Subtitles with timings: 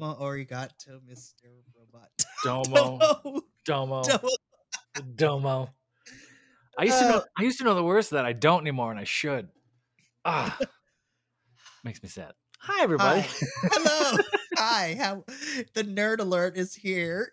[0.00, 1.44] Domo arigato, Mr.
[1.76, 2.08] Robot.
[2.44, 3.42] Domo, Domo.
[3.66, 4.28] Domo, Domo.
[5.14, 5.68] Domo.
[6.78, 7.16] I used to know.
[7.16, 9.48] Uh, I used to know the words that I don't anymore, and I should.
[10.24, 10.58] Ah,
[11.84, 12.32] makes me sad.
[12.60, 13.20] Hi, everybody.
[13.20, 13.28] Hi.
[13.72, 14.22] Hello.
[14.56, 14.96] Hi.
[14.98, 15.24] How
[15.74, 17.30] the nerd alert is here.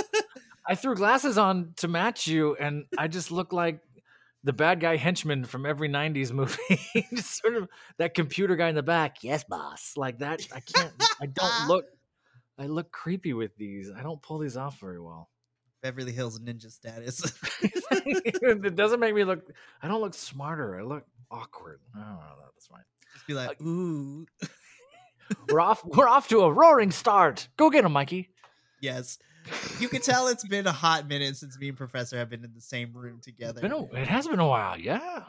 [0.66, 3.80] I threw glasses on to match you, and I just look like
[4.44, 6.80] the bad guy henchman from every '90s movie.
[7.14, 9.22] just sort of that computer guy in the back.
[9.22, 9.94] Yes, boss.
[9.96, 10.46] Like that.
[10.52, 10.92] I can't.
[11.20, 11.86] I don't look.
[12.58, 13.90] I look creepy with these.
[13.94, 15.30] I don't pull these off very well.
[15.82, 17.32] Beverly Hills Ninja status.
[17.62, 19.40] it doesn't make me look.
[19.82, 20.78] I don't look smarter.
[20.78, 21.80] I look awkward.
[21.94, 22.34] I don't know.
[22.54, 22.82] That's fine.
[23.14, 24.26] Just be like, ooh.
[25.48, 25.82] We're off.
[25.84, 27.48] We're off to a roaring start.
[27.56, 28.30] Go get him, Mikey.
[28.80, 29.18] Yes.
[29.78, 32.52] You can tell it's been a hot minute since me and Professor have been in
[32.54, 33.60] the same room together.
[33.66, 34.78] a, it has been a while.
[34.78, 35.24] Yeah.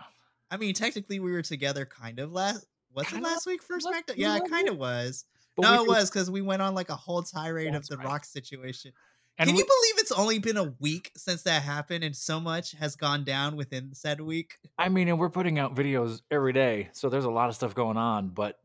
[0.49, 2.65] I mean, technically, we were together kind of last.
[2.93, 4.15] Was Kinda it last week for SmackDown?
[4.17, 5.23] Yeah, it kind of was.
[5.55, 8.05] But no, it was because we went on like a whole tirade of the right.
[8.05, 8.91] Rock situation.
[9.37, 12.39] And Can we- you believe it's only been a week since that happened, and so
[12.41, 14.57] much has gone down within said week?
[14.77, 17.73] I mean, and we're putting out videos every day, so there's a lot of stuff
[17.73, 18.29] going on.
[18.29, 18.59] But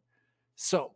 [0.56, 0.91] so,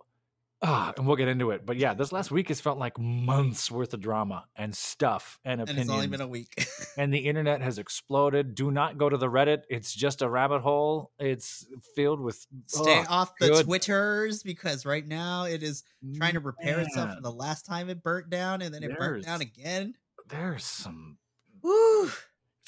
[0.62, 1.64] ah, and we'll get into it.
[1.64, 5.60] But yeah, this last week has felt like months worth of drama and stuff and
[5.60, 5.88] And opinions.
[5.88, 6.66] it's only been a week.
[6.96, 8.54] and the internet has exploded.
[8.54, 9.62] Do not go to the Reddit.
[9.70, 11.12] It's just a rabbit hole.
[11.18, 11.66] It's
[11.96, 13.64] filled with Stay ugh, off the good.
[13.66, 15.82] Twitters because right now it is
[16.16, 19.24] trying to repair itself from the last time it burnt down, and then it burnt
[19.24, 19.94] down again.
[20.28, 21.18] There's some
[21.62, 22.10] Woo!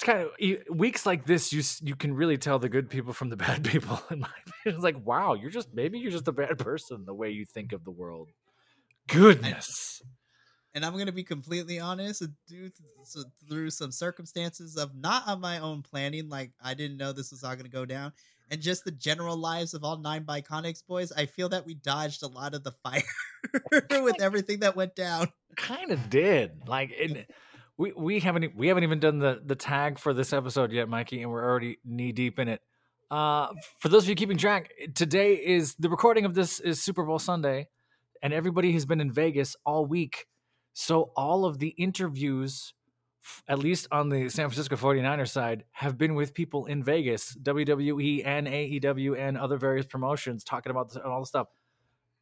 [0.03, 0.29] It's kind
[0.69, 3.65] of weeks like this you you can really tell the good people from the bad
[3.65, 4.77] people in my opinion.
[4.77, 7.73] it's like wow you're just maybe you're just a bad person the way you think
[7.73, 8.29] of the world
[9.09, 10.03] goodness
[10.75, 15.29] and I'm gonna be completely honest, uh, due to, so through some circumstances of not
[15.29, 18.11] on my own planning, like I didn't know this was all gonna go down,
[18.51, 22.23] and just the general lives of all nine Biconics boys, I feel that we dodged
[22.23, 23.03] a lot of the fire
[24.03, 25.29] with everything that went down.
[25.57, 27.31] kind of did like it,
[27.77, 31.23] we we haven't we haven't even done the the tag for this episode yet mikey
[31.23, 32.61] and we're already knee deep in it.
[33.11, 37.05] Uh for those of you keeping track today is the recording of this is super
[37.05, 37.69] bowl sunday
[38.23, 40.27] and everybody has been in vegas all week.
[40.75, 42.75] So all of the interviews
[43.47, 47.37] at least on the san francisco 49ers side have been with people in vegas.
[47.43, 51.49] Wwe and aew and other various promotions talking about this, all the stuff.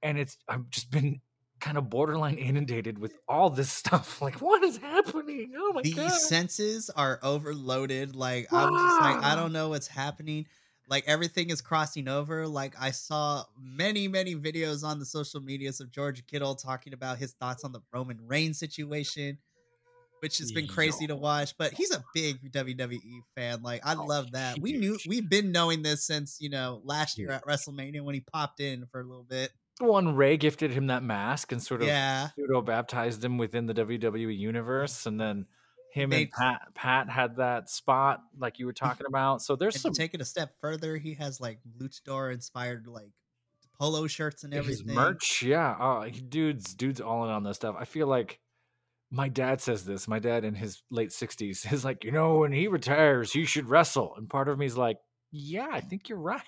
[0.03, 1.21] And it's i've just been
[1.61, 4.21] kind of borderline inundated with all this stuff.
[4.23, 5.53] Like, what is happening?
[5.57, 6.05] Oh my the god!
[6.11, 8.17] These senses are overloaded.
[8.17, 10.47] Like I'm just like I don't know what's happening.
[10.89, 12.49] Like everything is crossing over.
[12.49, 17.19] Like I saw many, many videos on the social medias of George Kittle talking about
[17.19, 19.39] his thoughts on the Roman Reigns situation,
[20.19, 21.57] which has been crazy to watch.
[21.57, 23.63] But he's a big WWE fan.
[23.63, 24.59] Like I Oh, love that.
[24.61, 28.21] We knew we've been knowing this since you know last year at WrestleMania when he
[28.21, 29.53] popped in for a little bit.
[29.81, 32.29] One Rey gifted him that mask and sort of Yeah.
[32.37, 35.47] pseudo baptized him within the WWE universe, and then
[35.93, 39.43] him and Pat Pat had that spot like you were talking about.
[39.43, 43.11] So there's some it a step further, he has like luchador inspired like
[43.79, 44.95] polo shirts and his everything.
[44.95, 45.43] merch.
[45.43, 47.75] Yeah, oh, he, dudes, dudes, all in on this stuff.
[47.79, 48.39] I feel like
[49.11, 50.07] my dad says this.
[50.07, 53.69] My dad in his late sixties is like, you know, when he retires, he should
[53.69, 54.15] wrestle.
[54.17, 54.99] And part of me is like,
[55.33, 56.43] yeah, I think you're right.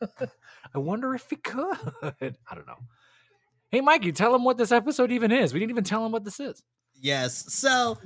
[0.74, 1.76] I wonder if he could.
[2.02, 2.78] I don't know.
[3.70, 5.52] Hey, Mikey, tell him what this episode even is.
[5.52, 6.62] We didn't even tell him what this is.
[6.94, 7.52] Yes.
[7.52, 7.98] So,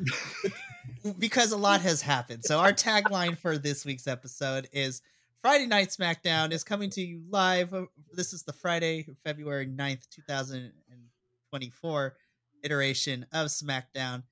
[1.19, 2.45] because a lot has happened.
[2.45, 5.03] So, our tagline for this week's episode is
[5.43, 7.75] Friday Night SmackDown is coming to you live.
[8.13, 12.17] This is the Friday, February 9th, 2024
[12.65, 14.23] iteration of SmackDown.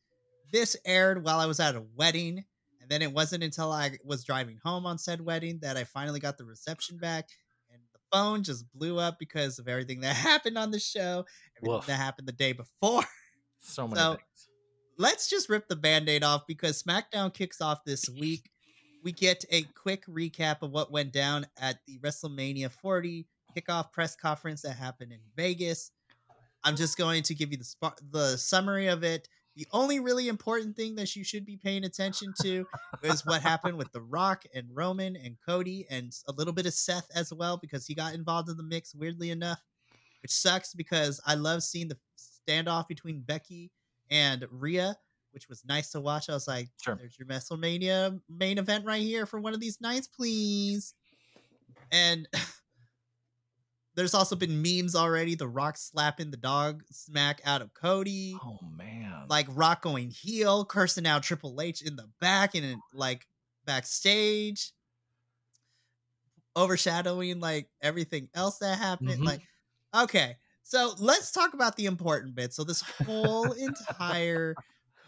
[0.52, 2.44] This aired while I was at a wedding.
[2.86, 6.20] And then it wasn't until I was driving home on said wedding that I finally
[6.20, 7.28] got the reception back.
[7.68, 11.24] And the phone just blew up because of everything that happened on the show,
[11.58, 11.86] everything Woof.
[11.86, 13.02] that happened the day before
[13.58, 14.48] So many So, things.
[14.98, 18.48] let's just rip the band-aid off because SmackDown kicks off this week.
[19.02, 24.14] We get a quick recap of what went down at the WrestleMania 40 kickoff press
[24.14, 25.90] conference that happened in Vegas.
[26.62, 29.28] I'm just going to give you the sp- the summary of it.
[29.56, 32.66] The only really important thing that you should be paying attention to
[33.02, 36.74] is what happened with The Rock and Roman and Cody and a little bit of
[36.74, 39.60] Seth as well because he got involved in the mix weirdly enough,
[40.22, 41.96] which sucks because I love seeing the
[42.46, 43.72] standoff between Becky
[44.10, 44.96] and Rhea,
[45.32, 46.28] which was nice to watch.
[46.28, 46.94] I was like, Sure.
[46.96, 50.92] there's your WrestleMania main event right here for one of these nights, please.
[51.90, 52.28] And
[53.96, 55.34] there's also been memes already.
[55.34, 58.36] The Rock slapping the dog smack out of Cody.
[58.44, 59.24] Oh man.
[59.28, 63.26] Like Rock going heel, cursing out Triple H in the back and like
[63.64, 64.72] backstage,
[66.54, 69.20] overshadowing like everything else that happened.
[69.20, 69.24] Mhm.
[69.24, 69.42] Like,
[69.94, 70.36] okay,
[70.68, 72.52] So let's talk about the important bit.
[72.52, 74.56] So this whole entire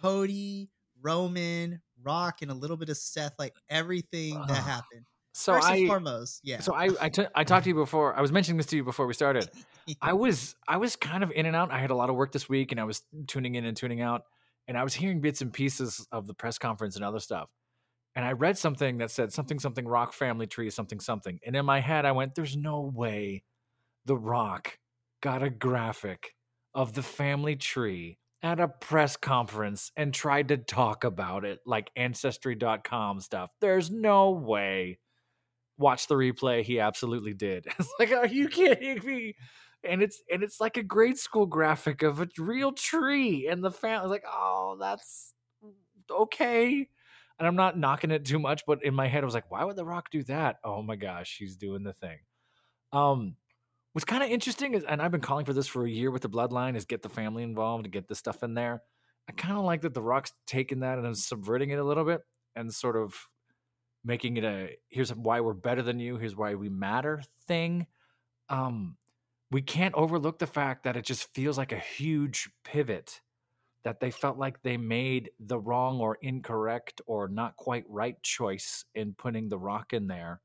[0.01, 0.71] Cody,
[1.03, 5.05] Roman, Rock, and a little bit of Seth, like everything that happened.
[5.33, 6.61] So First I foremost, yeah.
[6.61, 8.15] So I I, t- I talked to you before.
[8.15, 9.49] I was mentioning this to you before we started.
[10.01, 11.71] I was I was kind of in and out.
[11.71, 14.01] I had a lot of work this week, and I was tuning in and tuning
[14.01, 14.23] out,
[14.67, 17.49] and I was hearing bits and pieces of the press conference and other stuff.
[18.15, 21.65] And I read something that said something something Rock family tree something something, and in
[21.65, 23.45] my head I went, "There's no way,
[24.07, 24.79] The Rock
[25.21, 26.35] got a graphic
[26.75, 31.91] of the family tree." At a press conference and tried to talk about it like
[31.97, 33.51] ancestry.com stuff.
[33.61, 35.01] There's no way
[35.79, 37.67] watch the replay he absolutely did.
[37.79, 39.37] It's like are you kidding me?
[39.85, 43.71] And it's and it's like a grade school graphic of a real tree and the
[43.71, 45.35] family like oh that's
[46.11, 46.89] okay.
[47.39, 49.65] And i'm not knocking it too much but in my head i was like why
[49.65, 50.57] would the rock do that?
[50.65, 52.19] Oh my gosh he's doing the thing.
[52.93, 53.37] Um
[53.93, 56.23] what's kind of interesting is and i've been calling for this for a year with
[56.23, 58.83] the bloodline is get the family involved and get the stuff in there.
[59.29, 62.23] I kind of like that the rock's taking that and subverting it a little bit
[62.57, 63.15] and sort of
[64.05, 66.17] making it a here's why we're better than you.
[66.17, 67.87] Here's why we matter thing
[68.49, 68.97] um
[69.51, 73.21] we can't overlook the fact that it just feels like a huge pivot
[73.85, 78.85] that they felt like they made the wrong or incorrect or not quite right choice
[78.95, 80.41] in putting the rock in there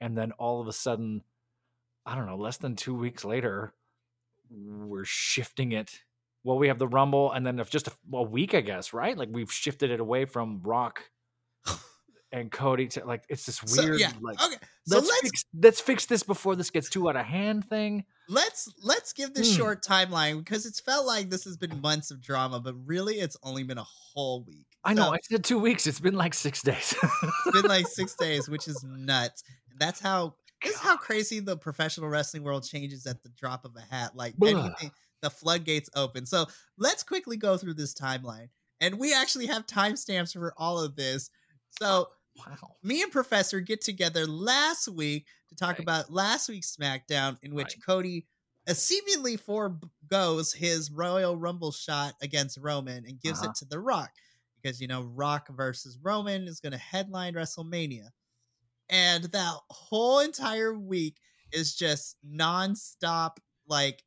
[0.00, 1.22] and then all of a sudden
[2.06, 3.74] i don't know less than 2 weeks later
[4.50, 6.00] we're shifting it.
[6.42, 9.16] Well we have the rumble and then if just a, a week i guess right?
[9.16, 11.02] Like we've shifted it away from rock
[12.32, 14.12] and Cody to like it's this So, weird yeah.
[14.20, 14.56] like Okay.
[14.86, 18.04] So let's, let's fix let's fix this before this gets too out of hand thing.
[18.28, 19.56] let's let's give this Hmm.
[19.58, 23.36] short timeline because it's felt like this has been months of drama, but really it's
[23.42, 24.66] only been a whole week.
[24.84, 25.86] I know So, I said two weeks.
[25.86, 26.94] It's been like six days.
[27.02, 29.42] it's been like six days, which is nuts.
[29.70, 33.64] And that's how this is how crazy the professional wrestling world changes at the drop
[33.64, 34.16] of a hat.
[34.16, 34.90] Like anything,
[35.22, 36.26] the floodgates open.
[36.26, 36.46] So
[36.78, 38.48] let's quickly go through this timeline.
[38.80, 41.30] And we actually have timestamps for all of this.
[41.80, 42.08] So
[42.38, 42.76] wow.
[42.82, 47.74] me and Professor get together last week to talk about last week's SmackDown, in which
[47.76, 47.84] Right.
[47.86, 48.26] Cody
[48.68, 53.50] uh, seemingly foregoes his Royal Rumble shot against Roman and gives Uh-huh.
[53.50, 54.10] it to The Rock
[54.62, 58.08] because you know Rock versus Roman is going to headline WrestleMania,
[58.90, 61.16] and that whole entire week
[61.52, 63.36] is just nonstop
[63.66, 64.02] like,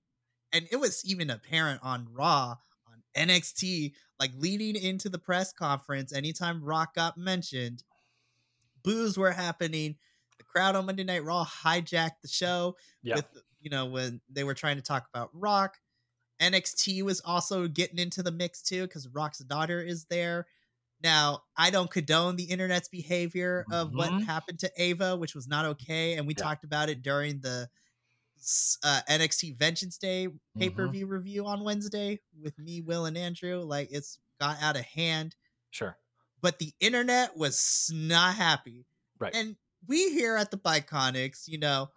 [0.54, 2.56] and it was even apparent on Raw
[2.88, 7.84] on NXT like leading into the press conference anytime rock got mentioned
[8.83, 9.97] boos were happening
[10.38, 13.15] the crowd on monday night raw hijacked the show Yeah.
[13.17, 13.25] with
[13.59, 15.77] you know when they were trying to talk about rock
[16.41, 20.47] nxt was also getting into the mix too because rock's daughter is there
[21.03, 24.25] now i don't condone the internet's behavior of what Mhm.
[24.25, 26.43] happened to ava which was not okay and we Yeah.
[26.43, 27.69] talked about it during the
[28.83, 30.59] uh, nxt vengeance day Mm-hmm.
[30.59, 35.35] pay-per-view review on wednesday with me will and andrew like it's got out of hand
[35.69, 35.97] Sure.
[36.41, 38.86] But the internet was not happy.
[39.19, 39.36] Right.
[39.36, 39.55] And
[39.88, 41.89] we here at the Biconics, you know,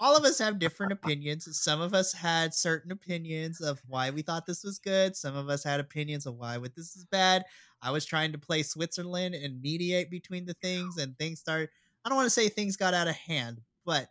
[0.00, 1.48] all of us have different opinions.
[1.60, 5.16] Some of us had certain opinions of why we thought this was good.
[5.16, 7.44] Some of us had opinions of why what this is bad.
[7.80, 11.68] I was trying to play Switzerland and mediate between the things, and things started.
[12.04, 14.08] I don't want to say things got out of hand, but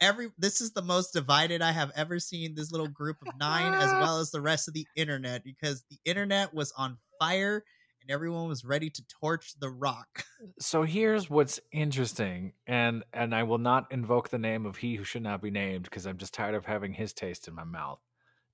[0.00, 3.74] every this is the most divided I have ever seen this little group of nine,
[3.74, 7.64] as well as the rest of the internet, because the internet was on fire
[8.04, 10.24] and everyone was ready to torch the rock.
[10.58, 15.02] So here's what's interesting, and and I will not invoke the name of he who
[15.02, 17.98] should not be named because I'm just tired of having his taste in my mouth.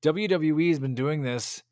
[0.05, 1.65] WWE has been doing this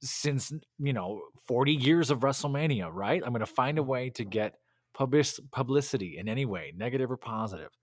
[0.00, 3.22] since you know 40 years of WrestleMania, right?
[3.22, 4.54] I'm going to find a way to get
[4.94, 7.76] public publicity in any way, negative or positive,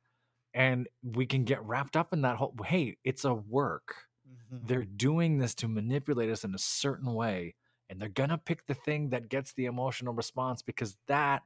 [0.55, 2.55] and we can get wrapped up in that whole.
[2.65, 3.95] Hey, it's a work.
[4.27, 4.65] Mm-hmm.
[4.65, 7.53] They're doing this to manipulate us in a certain way,
[7.93, 11.43] and they're gonna pick the thing that gets the emotional response because that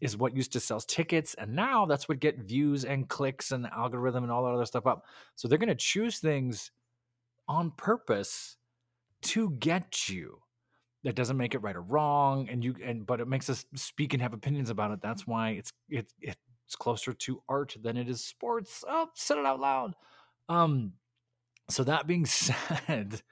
[0.00, 3.66] is what used to sell tickets, and now that's what get views and clicks and
[3.66, 5.04] algorithm and all that other stuff up.
[5.36, 6.70] So they're gonna choose things
[7.48, 8.56] on purpose
[9.22, 10.38] to get you.
[11.02, 14.12] That doesn't make it right or wrong, and you and but it makes us speak
[14.12, 15.00] and have opinions about it.
[15.00, 18.84] That's why it's it, it's closer to art than it is sports.
[18.86, 19.94] Oh, said it out loud.
[20.50, 20.92] Um,
[21.70, 23.22] so that being said,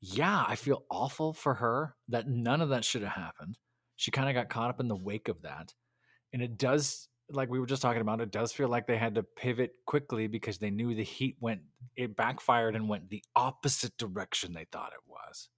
[0.00, 3.58] yeah, I feel awful for her that none of that should have happened.
[3.96, 5.74] She kind of got caught up in the wake of that.
[6.32, 9.16] And it does, like we were just talking about, it does feel like they had
[9.16, 11.60] to pivot quickly because they knew the heat went,
[11.96, 15.48] it backfired and went the opposite direction they thought it was.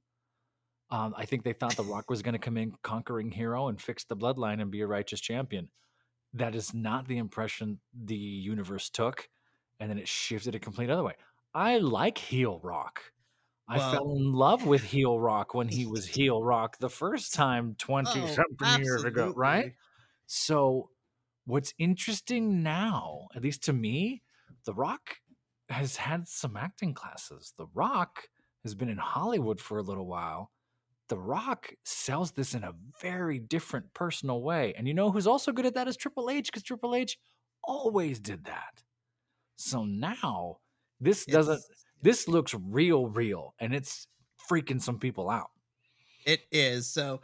[0.90, 3.80] Um, I think they thought The Rock was going to come in conquering hero and
[3.80, 5.68] fix the bloodline and be a righteous champion.
[6.34, 9.28] That is not the impression the universe took.
[9.80, 11.14] And then it shifted a complete other way.
[11.54, 13.00] I like heel rock.
[13.68, 17.32] I Well- fell in love with heel rock when he was heel rock the first
[17.34, 19.74] time 20 Oh, something years ago, right?
[20.26, 20.90] So,
[21.44, 24.22] what's interesting now, at least to me,
[24.64, 25.16] The Rock
[25.68, 27.52] has had some acting classes.
[27.56, 28.28] The Rock
[28.62, 30.52] has been in Hollywood for a little while.
[31.08, 34.72] The Rock sells this in a very different personal way.
[34.74, 37.18] And you know who's also good at that is Triple H because Triple H
[37.64, 38.82] always did that.
[39.56, 40.58] So now
[41.00, 41.62] this doesn't
[42.02, 44.06] this looks real real and it's
[44.50, 45.50] freaking some people out.
[46.26, 46.86] It is.
[46.92, 47.20] So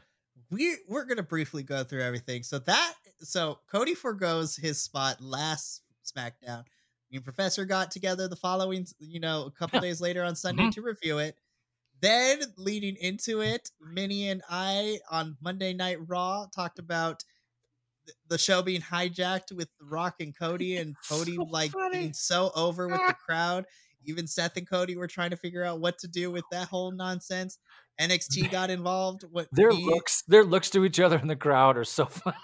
[0.50, 2.42] we we're gonna briefly go through everything.
[2.42, 6.64] So that so Cody forgoes his spot last SmackDown.
[7.10, 10.64] Me and Professor got together the following, you know, a couple days later on Sunday
[10.64, 10.72] Mhm.
[10.74, 11.36] to review it.
[12.00, 17.24] Then leading into it, Minnie and I on Monday Night Raw talked about
[18.06, 21.98] th- the show being hijacked with The Rock and Cody, and Cody So like funny.
[21.98, 23.66] being so over with the crowd.
[24.04, 26.90] Even Seth and Cody were trying to figure out what to do with that whole
[26.92, 27.58] nonsense.
[28.00, 29.24] NXT got involved.
[29.30, 32.36] What Their me- looks their looks to each other in the crowd are so funny.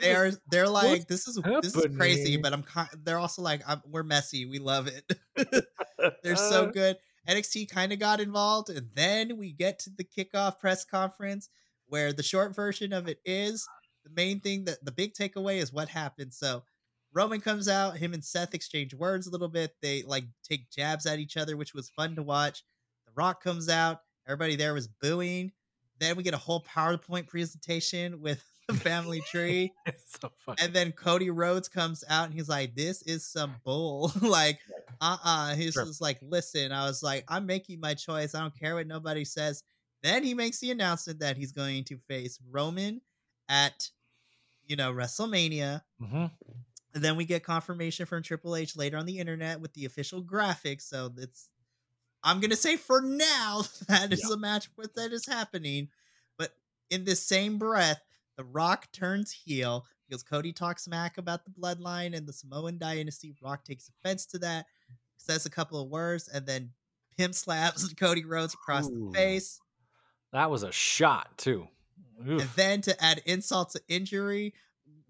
[0.00, 2.64] they are they're like this is this is crazy, but I'm
[3.04, 4.46] they're also like I'm, we're messy.
[4.46, 5.12] We love it.
[6.22, 6.96] they're so good.
[7.28, 11.48] NXT kind of got involved, and then we get to the kickoff press conference
[11.88, 13.66] where the short version of it is
[14.04, 16.32] the main thing that the big takeaway is what happened.
[16.32, 16.62] So
[17.16, 19.74] Roman comes out, him and Seth exchange words a little bit.
[19.80, 22.62] They like take jabs at each other, which was fun to watch.
[23.06, 25.52] The Rock comes out, everybody there was booing.
[25.98, 29.72] Then we get a whole PowerPoint presentation with the family tree.
[29.86, 30.58] It's so funny.
[30.60, 34.12] And then Cody Rhodes comes out and he's like, This is some bull.
[34.20, 34.58] like,
[35.00, 35.86] uh uh He's Sure.
[35.86, 38.34] just like, Listen, I was like, I'm making my choice.
[38.34, 39.62] I don't care what nobody says.
[40.02, 43.00] Then he makes the announcement that he's going to face Roman
[43.48, 43.88] at,
[44.66, 45.80] you know, WrestleMania.
[46.02, 46.30] Mhm.
[46.96, 50.22] And then we get confirmation from Triple H later on the internet with the official
[50.24, 50.80] graphics.
[50.80, 51.50] So it's,
[52.24, 54.32] I'm gonna say for now that is Yeah.
[54.34, 55.90] a match that is happening.
[56.38, 56.52] But
[56.88, 58.00] in this same breath,
[58.38, 63.34] The Rock turns heel because Cody talks smack about the bloodline and the Samoan dynasty.
[63.42, 64.64] Rock takes offense to that,
[65.18, 66.70] says a couple of words, and then
[67.18, 69.10] pimp slaps Cody Rhodes across Ooh.
[69.10, 69.60] the face.
[70.32, 71.68] That was a shot too.
[72.26, 74.54] And then to add insult to injury,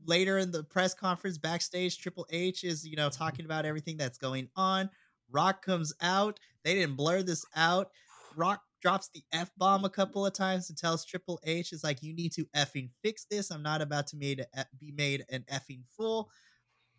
[0.07, 3.23] later in the press conference backstage, Triple H is, you know, mm-hmm.
[3.23, 4.91] talking about everything that's going on.
[5.31, 6.39] Rock comes out.
[6.65, 7.91] They didn't blur this out.
[8.37, 12.03] Rock drops the F bomb a couple of times and tells Triple H, is like,
[12.03, 13.51] you need to effing fix this.
[13.51, 16.31] I'm not about to made a, be made an effing fool.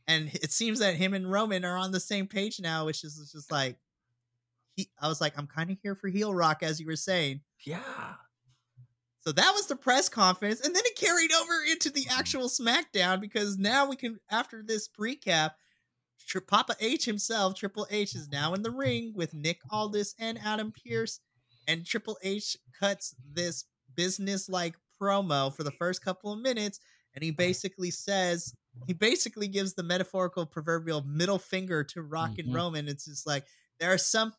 [0.07, 3.31] And it seems that him and Roman are on the same page now, which is
[3.33, 3.77] just like,
[4.75, 7.41] he, I was like, I'm kind of here for heel rock, as you were saying.
[7.65, 7.79] yeah.
[9.27, 13.19] So that was the press conference, and then it carried over into the actual SmackDown
[13.19, 15.51] because now we can, after this recap,
[16.25, 20.39] Tri- Papa H himself, Triple H, is now in the ring with Nick Aldis and
[20.45, 21.19] Adam Pearce,
[21.67, 23.65] and Triple H cuts this
[23.97, 26.79] business-like promo for the first couple of minutes,
[27.13, 28.53] and he basically says,
[28.85, 32.55] he basically gives the metaphorical proverbial middle finger to Rock and Mhm.
[32.55, 32.87] Roman.
[32.87, 33.45] It's just like
[33.81, 34.31] there are some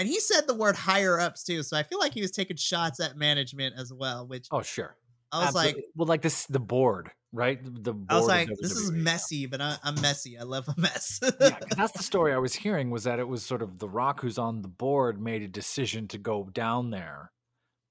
[0.00, 2.56] and he said the word higher ups too, so I feel like he was taking
[2.56, 4.26] shots at management as well.
[4.26, 4.96] Which Oh sure.
[5.30, 7.62] I was like, well, like this, the board, right?
[7.62, 10.36] The board I was like, this is messy, but I, I'm messy.
[10.36, 11.20] I love a mess.
[11.40, 14.22] yeah, that's the story I was hearing was that it was sort of The Rock
[14.22, 17.30] who's on the board made a decision to go down there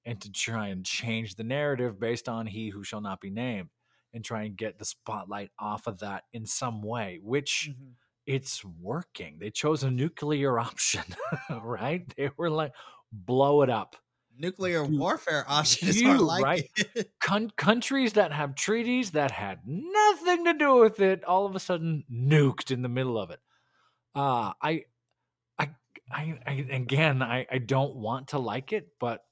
[0.03, 3.69] and to try and change the narrative based on he who shall not be named
[4.13, 7.93] and try and get the spotlight off of that in some way, which Mhm.
[8.29, 9.37] It's working.
[9.39, 11.03] They chose a nuclear option,
[11.61, 12.05] right?
[12.15, 12.73] They were like,
[13.11, 13.95] blow it up.
[14.37, 16.69] Nuclear warfare option is more you, like right?
[17.19, 21.59] Con- countries that have treaties that had nothing to do with it all of a
[21.59, 23.39] sudden nuked in the middle of it
[24.15, 24.83] uh i
[25.59, 25.69] i
[26.09, 29.25] i, I again I, I don't want to like it but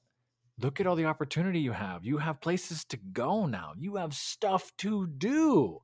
[0.60, 4.12] look at all the opportunity you have you have places to go now you have
[4.12, 5.80] stuff to do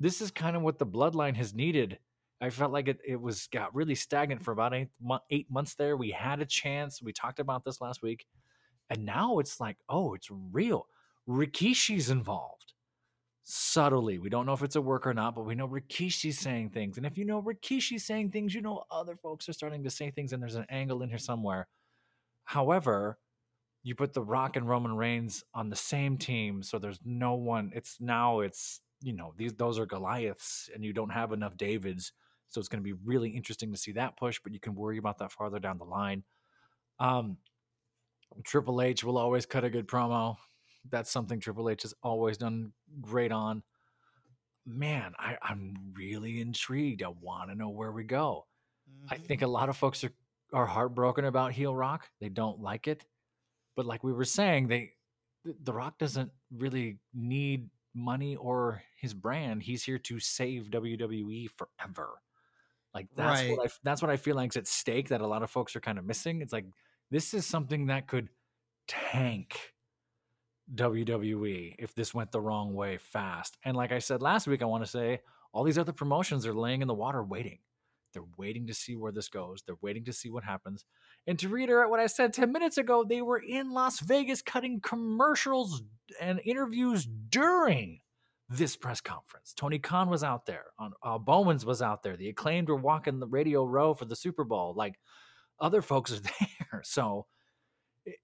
[0.00, 1.98] this is kind of what the bloodline has needed
[2.42, 4.44] i felt like it, it was got really stagnant mm.
[4.44, 4.88] for about eight,
[5.30, 8.26] eight months there we had a chance we talked about this last week
[8.92, 10.86] and now it's like, oh, it's real.
[11.26, 12.74] Rikishi's involved
[13.42, 14.18] subtly.
[14.18, 16.98] We don't know if it's a work or not, but we know Rikishi's saying things.
[16.98, 20.10] And if you know Rikishi's saying things, you know other folks are starting to say
[20.10, 21.68] things, and there's an angle in here somewhere.
[22.44, 23.18] However,
[23.82, 27.72] you put the Rock and Roman Reigns on the same team, so there's no one.
[27.74, 32.12] It's now it's you know these those are Goliaths, and you don't have enough Davids,
[32.52, 34.40] so it's going to be really interesting to see that push.
[34.42, 36.22] But you can worry about that farther down the line.
[37.00, 37.38] Um,
[38.44, 40.36] Triple H will always cut a good promo.
[40.90, 43.62] That's something Triple H has always done great on.
[44.64, 47.02] Man, I, I'm really intrigued.
[47.02, 48.46] I want to know where we go.
[49.10, 49.26] I Mhm.
[49.26, 50.12] think a lot of folks are
[50.52, 52.10] are heartbroken about heel rock.
[52.20, 53.06] They don't like it.
[53.74, 54.92] But like we were saying, they
[55.44, 59.62] the rock doesn't really need money or his brand.
[59.62, 62.20] He's here to save WWE forever.
[62.94, 63.56] Like that's Right.
[63.56, 65.74] what I that's what I feel like is at stake that a lot of folks
[65.76, 66.42] are kind of missing.
[66.42, 66.66] It's like
[67.10, 68.28] this is something that could
[68.88, 69.72] tank
[70.74, 73.58] WWE if this went the wrong way fast.
[73.64, 75.20] And like I said last week, I want to say
[75.52, 77.58] all these other promotions are laying in the water waiting.
[78.12, 79.62] They're waiting to see where this goes.
[79.66, 80.84] They're waiting to see what happens.
[81.26, 84.80] And to reiterate what I said 10 minutes ago, they were in Las Vegas cutting
[84.80, 85.82] commercials
[86.20, 88.00] and interviews during
[88.52, 89.52] this press conference.
[89.56, 90.64] Tony Khan was out there.
[90.78, 92.16] On uh, Bowman's was out there.
[92.16, 94.74] The acclaimed were walking the radio row for the Super Bowl.
[94.76, 94.94] Like
[95.60, 96.20] other folks are
[96.70, 96.82] there.
[96.84, 97.26] So
[98.04, 98.18] it-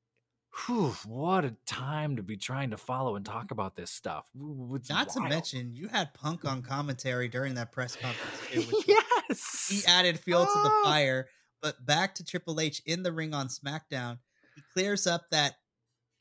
[0.66, 4.26] whew, what a time to be trying to follow and talk about this stuff.
[4.74, 8.40] It's Not to mention, you had Punk on commentary during that press conference.
[8.68, 8.82] Too,
[9.28, 9.66] yes.
[9.70, 10.82] he added fuel to the Oh.
[10.84, 11.28] fire.
[11.60, 14.18] But back to Triple H in the ring on SmackDown,
[14.54, 15.54] he clears up that,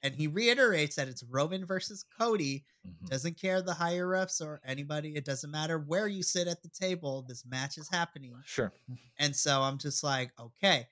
[0.07, 2.65] and he reiterates that it's Roman versus Cody.
[2.85, 3.09] Mhm.
[3.09, 5.15] Doesn't care the higher ups or anybody.
[5.15, 7.21] It doesn't matter where you sit at the table.
[7.27, 8.33] This match is happening.
[8.45, 8.73] Sure.
[9.19, 10.87] And so I'm just like, okay,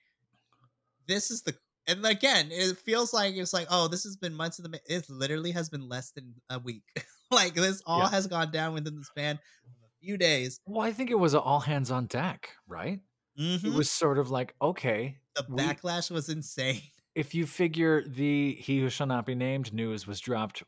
[1.07, 1.55] this is the.
[1.87, 4.79] And again, it feels like it's like, oh, this has been months in the.
[4.87, 6.83] It literally has been less than a week.
[7.31, 8.09] like this all Yeah.
[8.09, 10.59] has gone down within the span of a few days.
[10.65, 12.99] Well, I think it was all hands on deck, right?
[13.37, 13.75] It Mhm.
[13.75, 16.81] was sort of like, okay, The we- backlash was insane.
[17.15, 20.63] If you figure the He Who Shall Not Be Named news was dropped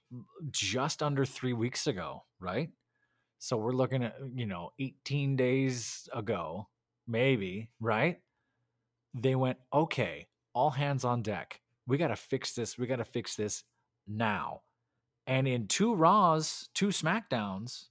[0.49, 2.69] just under three weeks ago, right?
[3.37, 6.69] So we're looking at, you know, 18 days ago,
[7.05, 8.19] maybe, right?
[9.13, 11.59] They went, okay, all hands on deck.
[11.85, 12.77] We got to fix this.
[12.77, 13.63] We got to fix this
[14.07, 14.61] now.
[15.27, 17.85] And in two Raws, two SmackDowns,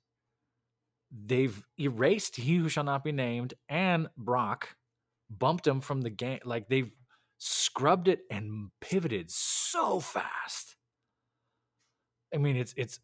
[1.13, 4.77] they've erased He Who Shall Not Be Named and Brock,
[5.29, 6.41] bumped him from the game.
[6.45, 6.91] Like they've
[7.39, 10.77] scrubbed it and pivoted so fast.
[12.35, 13.01] I mean, it's it's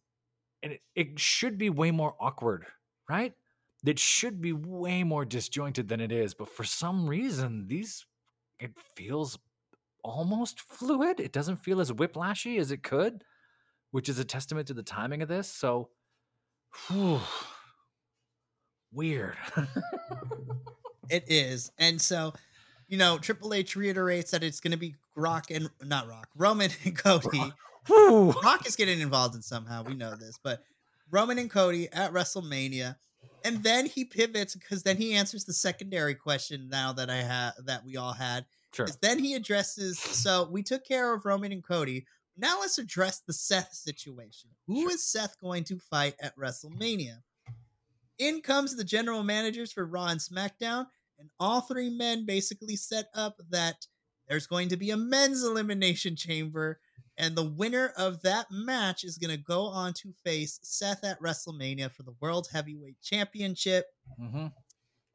[0.62, 2.66] and it, it should be way more awkward,
[3.08, 3.34] right?
[3.84, 8.06] It should be way more disjointed than it is, but for some reason, these
[8.60, 9.38] it feels
[10.04, 11.20] almost fluid.
[11.20, 13.24] It doesn't feel as whiplashy as it could,
[13.90, 15.48] which is a testament to the timing of this.
[15.48, 15.90] So,
[16.88, 17.20] whew,
[18.92, 19.36] weird.
[21.10, 21.70] It is.
[21.78, 22.32] And so,
[22.92, 26.70] you know, Triple H reiterates that it's going to be Rock and not Rock, Roman
[26.84, 27.42] and Cody.
[27.86, 28.32] Whew.
[28.44, 29.82] Rock is getting involved in somehow.
[29.82, 30.62] We know this, but
[31.10, 32.96] Roman and Cody at WrestleMania,
[33.46, 37.52] and then he pivots because then he answers the secondary question now that I had
[37.64, 38.44] that we all had.
[38.74, 38.86] Sure.
[39.00, 39.98] Then he addresses.
[39.98, 42.04] So we took care of Roman and Cody.
[42.36, 44.50] Now let's address the Seth situation.
[44.66, 45.22] Who is Sure.
[45.22, 47.22] Seth going to fight at WrestleMania?
[48.18, 50.86] In comes the general managers for Raw and SmackDown,
[51.22, 53.86] and all three men basically set up that
[54.28, 56.80] there's going to be a men's elimination chamber,
[57.16, 61.20] and the winner of that match is going to go on to face Seth at
[61.20, 63.86] WrestleMania for the World Heavyweight Championship.
[64.18, 64.46] hmm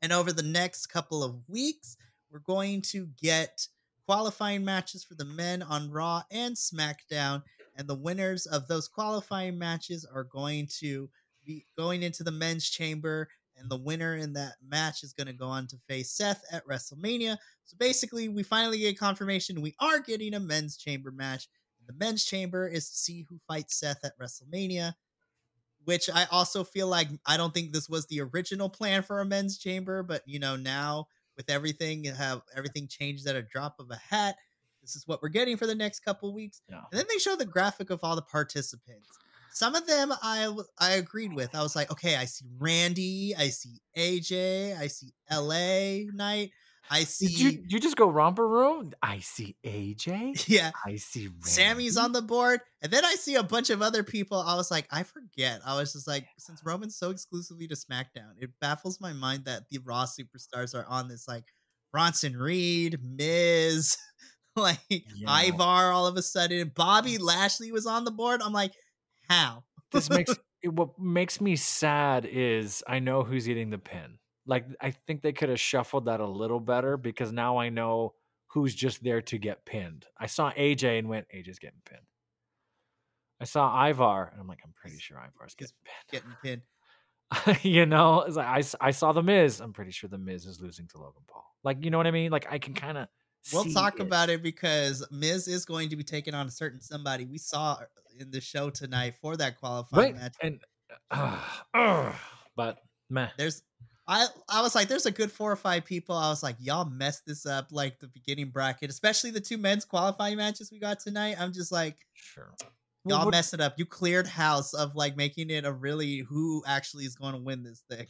[0.02, 1.98] And over the next couple of weeks,
[2.32, 3.68] we're going to get
[4.08, 7.44] qualifying matches for the men on Raw and SmackDown.
[7.76, 11.10] And the winners of those qualifying matches are going to
[11.46, 13.28] be going into the men's chamber.
[13.60, 16.68] And the winner in that match is going to go on to face Seth at
[16.68, 17.38] WrestleMania.
[17.66, 21.48] So basically, we finally get confirmation we are getting a men's chamber match.
[21.88, 24.94] The men's chamber is to see who fights Seth at WrestleMania
[25.88, 29.26] which I also feel like I don't think this was the original plan for a
[29.26, 33.76] men's chamber, but you know, now with everything you have everything changed at a drop
[33.80, 34.36] of a hat.
[34.82, 36.62] This is what we're getting for the next couple weeks.
[36.70, 36.82] Yeah.
[36.92, 39.08] And then they show the graphic of all the participants.
[39.58, 41.56] Some of them I I agreed with.
[41.56, 46.52] I was like, okay, I see Randy, I see AJ, I see LA Knight,
[46.90, 48.94] I see Did you, you just go romper room?
[49.02, 50.46] I see AJ.
[50.48, 51.42] yeah, I see Randy.
[51.42, 54.40] Sami's on the board, and then I see a bunch of other people.
[54.40, 55.62] I was like, I forget.
[55.66, 59.64] I was just like, since Roman's so exclusively to SmackDown, it baffles my mind that
[59.70, 61.28] the Raw superstars are on this.
[61.28, 61.46] Like
[61.92, 63.98] Bronson Reed, Miz,
[64.56, 65.48] like Yeah.
[65.48, 65.92] Ivar.
[65.92, 67.22] All of a sudden, Bobby mm.
[67.22, 68.42] Lashley was on the board.
[68.42, 68.74] I'm like,
[69.30, 69.64] how?
[69.92, 74.18] this makes it, what makes me sad is I know who's eating the pin.
[74.46, 78.14] Like I think they could have shuffled that a little better because now I know
[78.48, 80.06] who's just there to get pinned.
[80.18, 82.02] I saw AJ and went, AJ's getting pinned.
[83.42, 85.74] I saw Ivar and I'm like, I'm pretty sure Ivar's He's
[86.12, 86.62] getting getting pinned.
[87.46, 87.64] pinned.
[87.64, 88.48] you know, it's like
[88.82, 89.60] I, I saw the Miz.
[89.60, 91.46] I'm pretty sure the Miz is losing to Logan Paul.
[91.64, 92.32] Like, you know what I mean?
[92.32, 93.08] Like I can kind of.
[93.54, 97.26] We'll talk about it because Miz is going to be taking on a certain somebody
[97.26, 97.78] we saw
[98.20, 100.36] in the show tonight for that qualifying right match.
[100.42, 100.60] and
[101.12, 101.40] uh,
[101.74, 102.14] uh,
[102.56, 103.30] but meh.
[103.38, 103.62] There's
[104.08, 106.16] I I was like, there's a good four or five people.
[106.16, 109.86] I was like, y'all messed this up like the beginning bracket, especially the two men's
[109.86, 111.36] qualifying matches we got tonight.
[111.40, 112.54] I'm just like, Sure.
[113.06, 113.76] y'all Well, messed it up.
[113.78, 117.64] You cleared house of like making it a really who actually is going to win
[117.64, 118.08] this thing.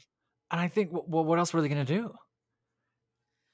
[0.52, 2.14] And I think, well, what else were they going to do?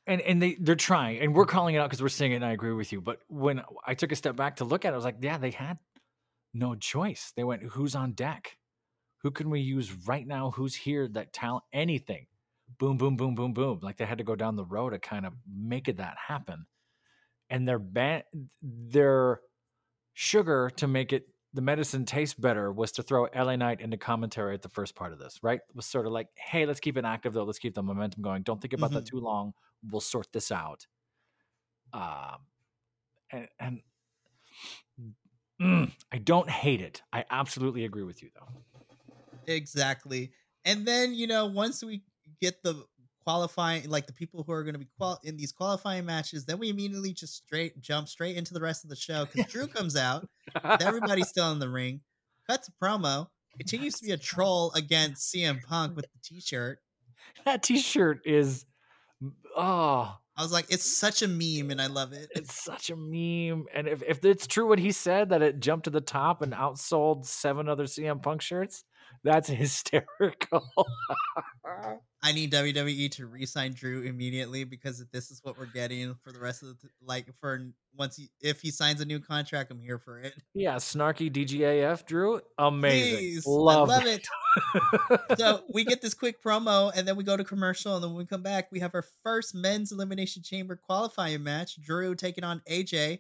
[0.05, 2.45] And and they they're trying, and we're calling it out because we're seeing it, and
[2.45, 2.99] I agree with you.
[2.99, 5.37] But when I took a step back to look at it, I was like, yeah,
[5.37, 5.77] they had
[6.53, 7.31] no choice.
[7.35, 8.57] They went, who's on deck?
[9.23, 10.51] Who can we use right now?
[10.51, 12.27] Who's here that talent anything?
[12.77, 13.79] Boom, boom, boom, boom, boom.
[13.81, 16.65] Like they had to go down the road to kind of make it that happen.
[17.49, 18.23] And their ban
[18.61, 19.39] their
[20.13, 24.55] sugar to make it the medicine taste better was to throw LA Knight into commentary
[24.55, 25.59] at the first part of this, right?
[25.59, 27.43] It was sort of like, hey, let's keep it active though.
[27.43, 28.41] Let's keep the momentum going.
[28.41, 29.17] Don't think about that mm-hmm.
[29.17, 29.53] too long.
[29.89, 30.87] We'll sort this out.
[31.93, 32.39] Um,
[33.31, 33.81] and, and
[35.61, 37.01] mm, I don't hate it.
[37.11, 38.47] I absolutely agree with you though.
[39.47, 40.31] Exactly.
[40.65, 42.03] And then, you know, once we
[42.41, 42.85] get the
[43.23, 46.59] qualifying, like the people who are going to be qual- in these qualifying matches, then
[46.59, 49.95] we immediately just straight jump straight into the rest of the show because Drew comes
[49.95, 50.27] out,
[50.81, 52.01] everybody's still in the ring,
[52.49, 56.79] cuts a promo, continues to be a troll against CM Punk with the t shirt.
[57.45, 58.65] that T-shirt is,
[59.55, 62.29] oh, I was like, it's such a meme and I love it.
[62.35, 63.65] it's such a meme.
[63.73, 66.53] And if, if it's true what he said that it jumped to the top and
[66.53, 68.83] outsold seven other CM Punk shirts,
[69.23, 70.67] that's hysterical.
[72.21, 76.39] I need WWE to re-sign Drew immediately because this is what we're getting for the
[76.39, 77.59] rest of the like for
[77.95, 80.33] once he if he signs a new contract, I'm here for it.
[80.53, 83.17] yeah, snarky DGAF, Drew, amazing.
[83.17, 84.27] Please, love, I love it.
[85.37, 88.19] so we get this quick promo and then we go to commercial and then when
[88.19, 92.61] we come back we have our first men's elimination chamber qualifying match drew taking on
[92.69, 93.19] aj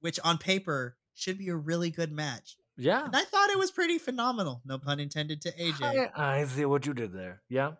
[0.00, 3.04] which on paper should be a really good match yeah.
[3.04, 6.64] and i thought it was pretty phenomenal no pun intended to aj I, I see
[6.64, 7.42] what you did there.
[7.48, 7.72] Yeah.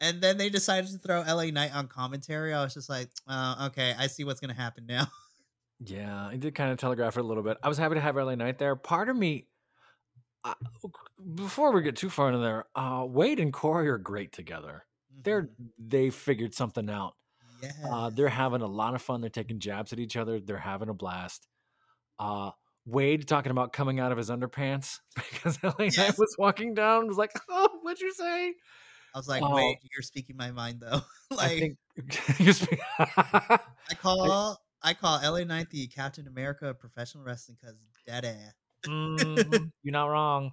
[0.00, 3.68] and then they decided to throw la knight on commentary i was just like uh,
[3.70, 5.06] okay i see what's gonna happen now
[5.82, 7.56] Yeah, I did kind of telegraph it a little bit.
[7.62, 8.76] I was happy to have LA Knight there.
[8.76, 9.46] Part of me,
[10.44, 10.52] uh,
[11.34, 14.84] before we get too far into there, uh, Wade and Corey are great together.
[15.22, 15.70] They're Mhm.
[15.78, 17.14] they figured something out.
[17.62, 19.22] yeah Uh, they're having a lot of fun.
[19.22, 20.38] They're taking jabs at each other.
[20.38, 21.48] They're having a blast.
[22.18, 22.50] Uh,
[22.86, 26.18] Wade talking about coming out of his underpants because LA Knight Yes.
[26.18, 27.06] was walking down.
[27.06, 28.54] Was like, oh, what'd you say?
[29.12, 29.56] i was like Oh.
[29.56, 31.00] wait you're speaking my mind though
[31.36, 31.74] like
[32.38, 33.58] you speak- I
[34.00, 38.54] call I call LA Knight the Captain America of professional wrestling because dead ass.
[38.86, 40.52] Mhm, you're not wrong.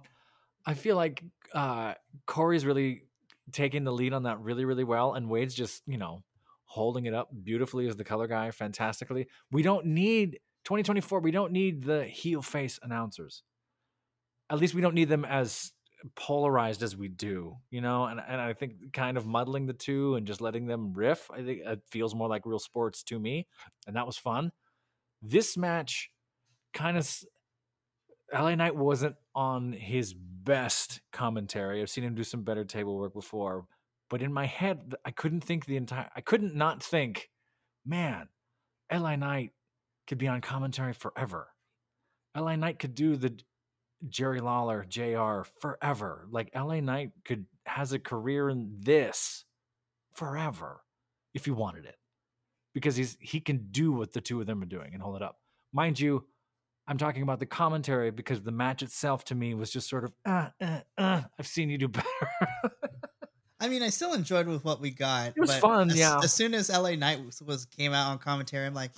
[0.66, 1.22] I feel like
[1.54, 1.94] uh,
[2.26, 3.04] Corey's really
[3.52, 6.22] taking the lead on that really, really well, and Wade's just you know
[6.64, 9.28] holding it up beautifully as the color guy, fantastically.
[9.50, 11.20] We don't need 2024.
[11.20, 13.42] We don't need the heel face announcers.
[14.50, 15.72] At least we don't need them as
[16.14, 18.04] polarized as we do, you know.
[18.04, 21.42] And and I think kind of muddling the two and just letting them riff, I
[21.42, 23.46] think it feels more like real sports to me,
[23.86, 24.52] and that was fun.
[25.22, 26.10] This match
[26.72, 27.10] kind of
[28.32, 31.80] LA Knight wasn't on his best commentary.
[31.80, 33.66] I've seen him do some better table work before,
[34.10, 36.10] but in my head, I couldn't think the entire.
[36.14, 37.30] I couldn't not think,
[37.84, 38.28] man,
[38.92, 39.52] LA Knight
[40.08, 41.48] could be on commentary forever.
[42.36, 43.38] LA Knight could do the
[44.08, 45.42] Jerry Lawler Jr.
[45.60, 46.26] forever.
[46.30, 49.44] Like LA Knight could has a career in this
[50.14, 50.80] forever
[51.34, 51.96] if he wanted it,
[52.74, 55.22] because he's he can do what the two of them are doing and hold it
[55.22, 55.36] up.
[55.72, 56.24] Mind you,
[56.86, 60.12] I'm talking about the commentary because the match itself to me was just sort of,
[60.24, 62.06] uh, uh, uh, I've seen you do better.
[63.60, 65.28] I mean, I still enjoyed with what we got.
[65.36, 66.20] It was but fun, as, yeah.
[66.22, 68.92] As soon as LA Knight was, was came out on commentary, I'm like,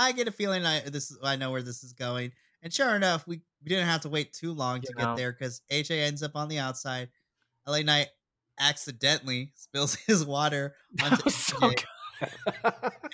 [0.00, 2.32] I get a feeling I this is I know where this is going.
[2.62, 5.10] And sure enough, we, we didn't have to wait too long to You know.
[5.10, 7.08] get there because AJ ends up on the outside.
[7.66, 8.08] LA Knight
[8.58, 11.84] accidentally spills his water onto was so AJ.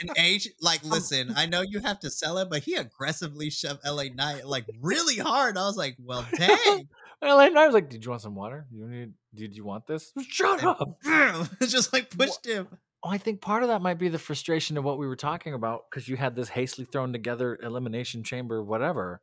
[0.01, 3.81] And AJ, like, listen, I know you have to sell it, but he aggressively shoved
[3.85, 5.57] LA Knight like really hard.
[5.57, 6.89] I was like, well, dang.
[7.23, 8.67] LA Knight was like, "Did you want some water?
[8.71, 9.15] You need?
[9.35, 10.13] Did you want this?
[10.29, 12.69] Shut And up!" just like pushed him.
[13.07, 15.55] Oh, I think part of that might be the frustration of what we were talking
[15.55, 19.21] about because you had this hastily thrown together elimination chamber, whatever.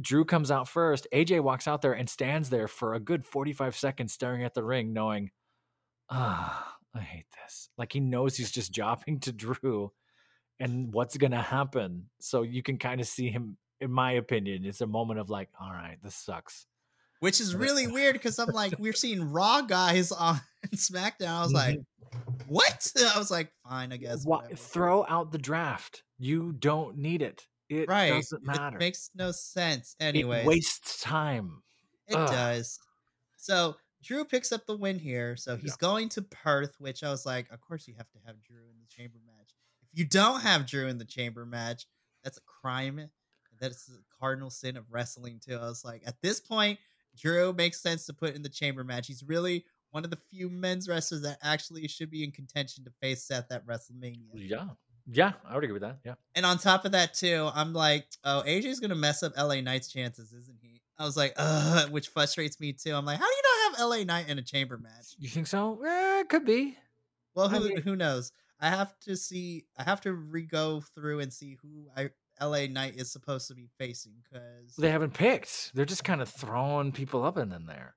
[0.00, 1.06] Drew comes out first.
[1.12, 4.64] AJ walks out there and stands there for a good 45 seconds staring at the
[4.64, 5.30] ring, knowing,
[6.10, 7.68] ah, I hate this.
[7.78, 9.92] Like he knows he's just jobbing to Drew
[10.58, 12.06] and what's going to happen.
[12.18, 15.48] So you can kind of see him, in my opinion, it's a moment of like,
[15.60, 16.66] all right, this sucks.
[17.20, 20.40] Which is really weird because I'm like, we're seeing Raw guys on
[20.74, 21.28] SmackDown.
[21.28, 22.44] I was like, mm-hmm.
[22.48, 22.92] what?
[23.14, 24.24] I was like, fine, I guess.
[24.24, 24.56] Whatever.
[24.56, 26.02] throw out the draft.
[26.18, 27.46] You don't need it.
[27.68, 28.10] It right.
[28.10, 28.76] doesn't matter.
[28.76, 29.96] It makes no sense.
[29.98, 31.62] It Anyway, wastes time.
[32.06, 32.28] It Ugh.
[32.28, 32.78] does.
[33.36, 37.24] So Drew picks up the win here, so he's going to Perth, which I was
[37.24, 39.54] like, of course you have to have Drew in the chamber match.
[39.92, 41.86] If you don't have Drew in the chamber match,
[42.22, 43.10] that's a crime.
[43.60, 45.56] That's the cardinal sin of wrestling too.
[45.56, 46.78] I was like, at this point,
[47.16, 49.06] Drew makes sense to put in the chamber match.
[49.06, 52.90] He's really one of the few men's wrestlers that actually should be in contention to
[53.00, 54.30] face Seth at WrestleMania.
[54.34, 54.66] Yeah.
[55.06, 55.98] Yeah, I would agree with that.
[56.04, 56.14] Yeah.
[56.34, 59.88] And on top of that, too, I'm like, oh, AJ's gonna mess up LA Knight's
[59.88, 60.80] chances, isn't he?
[60.98, 62.94] I was like, ugh, which frustrates me too.
[62.94, 65.14] I'm like, how do you not have LA Knight in a chamber match?
[65.18, 65.82] You think so?
[65.84, 66.76] Eh, it could be.
[67.34, 68.32] Well, who, mean, who knows?
[68.60, 69.66] I have to see.
[69.76, 73.54] I have to re go through and see who I LA Knight is supposed to
[73.54, 75.72] be facing because they haven't picked.
[75.74, 77.94] They're just kind of throwing people up in there.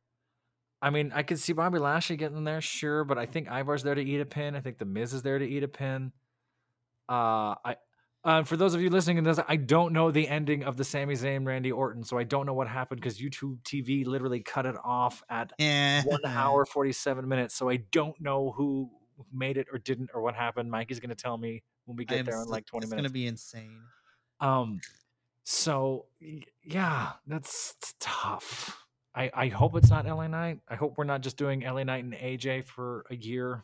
[0.82, 3.96] I mean, I could see Bobby Lashley getting there, sure, but I think Ivar's there
[3.96, 4.56] to eat a pin.
[4.56, 6.12] I think the Miz is there to eat a pin.
[7.10, 7.76] Uh, I
[8.24, 10.84] uh, for those of you listening in this, I don't know the ending of the
[10.84, 14.66] Sami Zayn Randy Orton, so I don't know what happened because YouTube TV literally cut
[14.66, 16.04] it off at yeah.
[16.04, 17.56] one hour forty seven minutes.
[17.56, 18.90] So I don't know who
[19.32, 20.70] made it or didn't or what happened.
[20.70, 23.06] Mikey's gonna tell me when we get there in like twenty it's minutes.
[23.06, 23.82] It's gonna be insane.
[24.40, 24.82] Um,
[25.44, 26.06] so
[26.64, 28.86] yeah, that's tough.
[29.16, 30.60] I I hope it's not LA Knight.
[30.68, 33.64] I hope we're not just doing LA Knight and AJ for a year.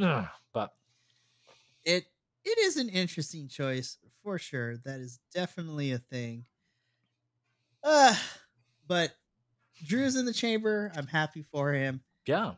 [0.00, 0.74] Ugh, but
[1.84, 2.06] it
[2.44, 4.78] it is an interesting choice for sure.
[4.78, 6.46] That is definitely a thing.
[7.82, 8.14] Uh,
[8.86, 9.12] but
[9.86, 10.92] Drew's in the chamber.
[10.96, 12.02] I'm happy for him.
[12.26, 12.54] Yeah.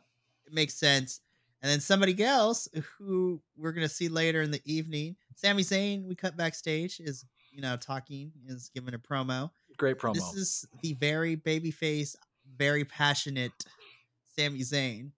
[0.47, 1.21] It makes sense.
[1.63, 2.69] And then somebody else
[2.99, 7.63] who we're gonna see later in the evening, Sami Zayn, we cut backstage, is you
[7.63, 9.51] know talking, is giving a promo.
[9.77, 10.15] Great promo.
[10.15, 12.17] This is the very babyface,
[12.57, 13.53] very passionate
[14.37, 15.13] Sami Zayn,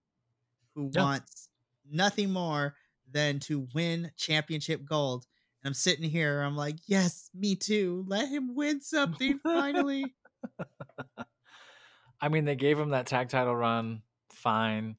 [0.75, 1.03] who yeah.
[1.03, 1.49] wants
[1.91, 2.75] nothing more
[3.11, 5.27] than to win championship gold.
[5.63, 8.05] And I'm sitting here, I'm like, yes, me too.
[8.09, 10.15] Let him win something finally.
[12.21, 14.97] I mean, they gave him that tag title run, fine.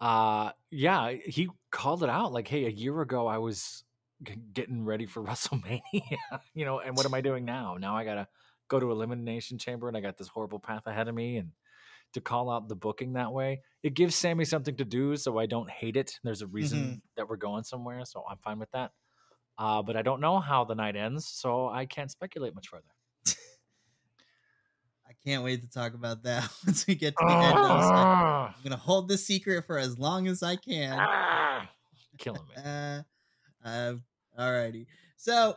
[0.00, 3.84] Uh yeah, he called it out like, "Hey, a year ago I was
[4.52, 5.82] getting ready for WrestleMania,
[6.54, 7.76] you know, and what am I doing now?
[7.78, 8.28] Now I got to
[8.68, 11.50] go to elimination chamber and I got this horrible path ahead of me and
[12.14, 13.62] to call out the booking that way.
[13.82, 16.18] It gives Sami something to do, so I don't hate it.
[16.22, 16.94] There's a reason mm-hmm.
[17.16, 18.92] that we're going somewhere, so I'm fine with that.
[19.58, 22.84] Uh, but I don't know how the night ends, so I can't speculate much further.
[25.08, 27.54] I can't wait to talk about that once we get to the end.
[27.54, 30.96] I'm gonna hold this secret for as long as I can.
[30.98, 31.70] Ah,
[32.18, 32.62] killing me.
[32.62, 33.02] uh,
[33.64, 33.94] uh,
[34.42, 34.86] alrighty.
[35.16, 35.56] So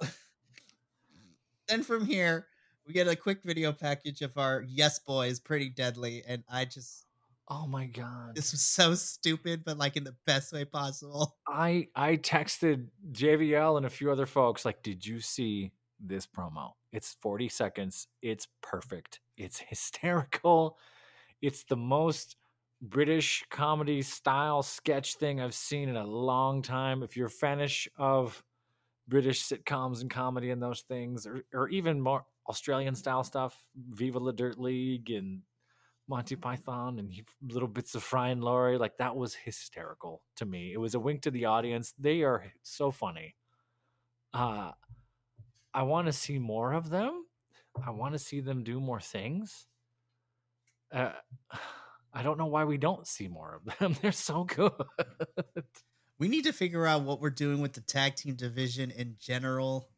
[1.68, 2.48] then from here,
[2.86, 7.06] we get a quick video package of our Yes Boys, Pretty Deadly, and I just
[7.48, 11.36] oh my god, this was so stupid, but like in the best way possible.
[11.48, 16.72] I I texted JVL and a few other folks like, did you see this promo?
[16.92, 18.08] It's 40 seconds.
[18.22, 19.20] It's perfect.
[19.38, 20.78] It's hysterical.
[21.42, 22.38] It's the most
[22.82, 27.04] British comedy style sketch thing I've seen in a long time.
[27.04, 28.44] If you're a fanish of
[29.08, 34.20] British sitcoms and comedy and those things, or, or even more Australian style stuff, Viva
[34.20, 35.42] La Dirt League and
[36.08, 37.12] Monty Python and
[37.50, 38.78] little bits of Fry and Laurie.
[38.78, 40.72] Like that was hysterical to me.
[40.74, 41.94] It was a wink to the audience.
[42.00, 43.36] They are so funny.
[44.34, 44.72] Uh,
[45.74, 47.26] I want to see more of them.
[47.86, 49.68] I want to see them do more things.
[50.94, 51.12] Uh,
[52.14, 53.98] I don't know why we don't see more of them.
[54.02, 54.72] They're so good.
[56.18, 59.90] We need to figure out what we're doing with the tag team division in general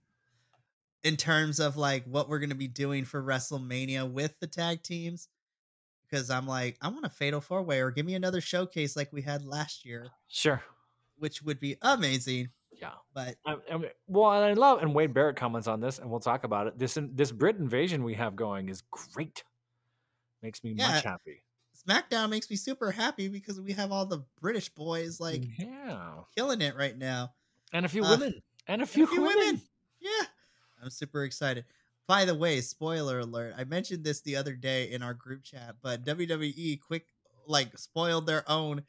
[1.03, 4.83] in terms of like what we're going to be doing for WrestleMania with the tag
[4.83, 5.29] teams
[6.09, 9.11] because I'm like I want a fatal four way or give me another showcase like
[9.13, 10.07] we had last year.
[10.27, 10.61] Sure.
[11.17, 12.49] Which would be amazing.
[12.71, 12.91] Yeah.
[13.13, 16.19] But I, I mean, well, I love and Wade Barrett comments on this and we'll
[16.19, 16.79] talk about it.
[16.79, 19.43] This this Brit invasion we have going is great.
[20.41, 21.43] Makes me yeah, much happy.
[21.87, 26.09] SmackDown makes me super happy because we have all the British boys like yeah.
[26.35, 27.33] killing it right now.
[27.71, 28.41] And a few uh, women.
[28.67, 29.37] And a few, and a few women.
[29.37, 29.61] women.
[29.99, 30.25] Yeah.
[30.83, 31.65] I'm super excited.
[32.07, 33.53] By the way, spoiler alert.
[33.57, 37.05] I mentioned this the other day in our group chat, but WWE quick
[37.47, 38.83] like spoiled their own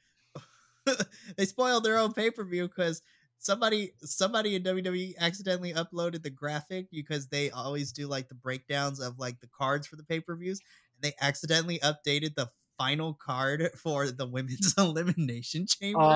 [1.36, 3.02] they spoiled their own pay-per-view because
[3.38, 9.00] somebody somebody in WWE accidentally uploaded the graphic because they always do like the breakdowns
[9.00, 10.60] of like the cards for the pay-per-views
[10.94, 16.00] and they accidentally updated the final card for the women's elimination chamber.
[16.00, 16.14] Oh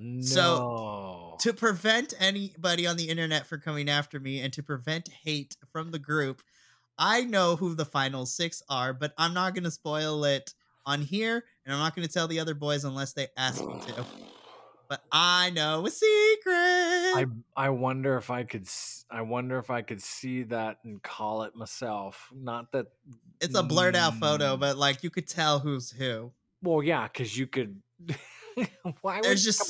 [0.00, 0.22] no.
[0.22, 5.56] So to prevent anybody on the internet from coming after me and to prevent hate
[5.72, 6.42] from the group,
[6.98, 11.02] I know who the final six are, but I'm not going to spoil it on
[11.02, 14.04] here, and I'm not going to tell the other boys unless they ask me to.
[14.92, 16.52] But I know a secret.
[16.52, 17.24] I
[17.56, 18.68] I wonder if I could.
[19.10, 22.28] I wonder if I could see that and call it myself.
[22.30, 22.88] Not that
[23.40, 24.60] It's a blurred out photo, Mm.
[24.60, 26.32] but like you could tell who's who.
[26.62, 27.80] well, yeah, because you could.
[29.00, 29.60] Why would There's just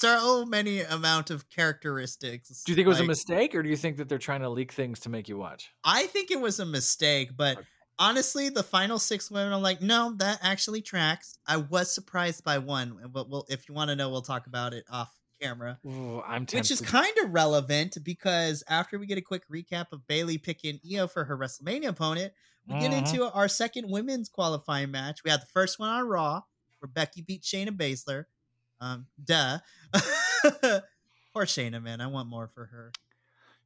[0.00, 2.62] so many amount of characteristics.
[2.64, 4.48] Do you think it was a mistake, or do you think that they're trying to
[4.48, 5.70] leak things to make you watch?
[5.84, 7.66] I think it was a mistake, but Okay.
[7.98, 11.38] Honestly, the final six women, I'm like, no, that actually tracks.
[11.46, 14.72] I was surprised by one, but we'll, if you want to know, we'll talk about
[14.74, 15.78] it off camera.
[15.86, 16.58] Ooh, I'm tempted.
[16.58, 20.80] Which is kind of relevant because after we get a quick recap of Bayley picking
[20.90, 22.32] Io for her WrestleMania opponent,
[22.66, 22.98] we get Mhm.
[22.98, 25.22] into our second women's qualifying match.
[25.24, 26.42] We had the first one on Raw,
[26.78, 28.24] where Becky beat Shayna Baszler.
[28.80, 29.58] Um, duh.
[31.32, 32.00] Poor Shayna, man.
[32.00, 32.92] I want more for her.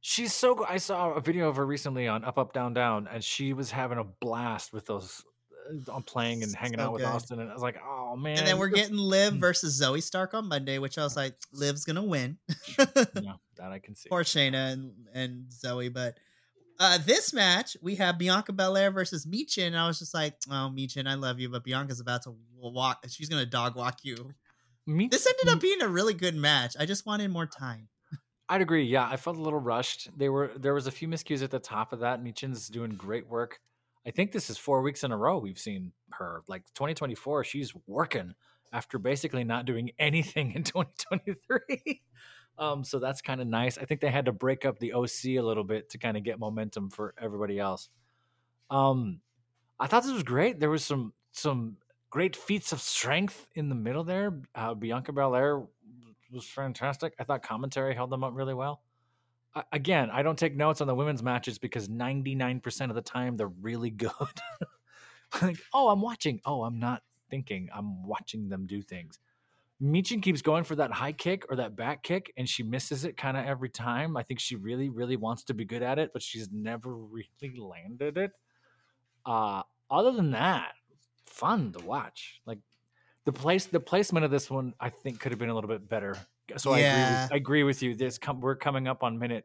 [0.01, 0.67] She's so good.
[0.69, 3.71] I saw a video of her recently on Up Up Down Down, and she was
[3.71, 5.23] having a blast with those
[5.69, 7.09] uh, on playing and hanging So out with good.
[7.09, 7.39] Austin.
[7.39, 8.37] And I was like, oh man.
[8.37, 11.83] And then we're getting Liv versus Zoey Stark on Monday, which I was like, Liv's
[11.83, 12.37] gonna win.
[12.79, 14.07] yeah, that I can see.
[14.09, 15.91] Poor Shayna and, and Zoey.
[15.91, 16.17] But
[16.79, 19.67] uh, this match, we have Bianca Belair versus Michin.
[19.67, 23.03] And I was just like, oh, Michin, I love you, but Bianca's about to walk.
[23.09, 24.33] She's gonna dog walk you.
[24.85, 26.75] Me, This ended up being a really good match.
[26.79, 27.89] I just wanted more time.
[28.49, 28.83] I'd agree.
[28.83, 30.09] Yeah, I felt a little rushed.
[30.17, 32.23] They were there was a few miscues at the top of that.
[32.23, 33.59] Michin's doing great work.
[34.05, 36.41] I think this is four weeks in a row we've seen her.
[36.47, 38.33] Like 2024, she's working
[38.71, 42.01] after basically not doing anything in 2023.
[42.57, 43.77] um, so that's kind of nice.
[43.77, 46.23] I think they had to break up the OC a little bit to kind of
[46.23, 47.89] get momentum for everybody else.
[48.69, 49.19] Um,
[49.79, 50.59] I thought this was great.
[50.59, 51.77] There was some some
[52.09, 54.41] great feats of strength in the middle there.
[54.55, 55.63] Uh, Bianca Belair
[56.31, 57.13] was fantastic.
[57.19, 58.81] I thought commentary held them up really well.
[59.55, 63.37] I, again, I don't take notes on the women's matches because 99% of the time
[63.37, 64.11] they're really good.
[65.41, 66.41] like, oh, I'm watching.
[66.45, 67.69] Oh, I'm not thinking.
[67.73, 69.19] I'm watching them do things.
[69.81, 73.15] Michin keeps going for that high kick or that back kick, and she misses it
[73.15, 74.17] kind of every time.
[74.17, 77.59] I think she really, really wants to be good at it, but she's never really
[77.59, 78.31] landed it.
[79.25, 79.61] Uh,
[79.91, 80.71] other than that,
[81.25, 82.41] fun to watch.
[82.45, 82.59] Like
[83.27, 85.87] the place, the placement of this one, I think could have been a little bit
[85.89, 86.15] better.
[86.55, 87.01] So I agree.
[87.01, 87.93] With, I agree with you.
[87.93, 89.43] This com- we're coming up on minute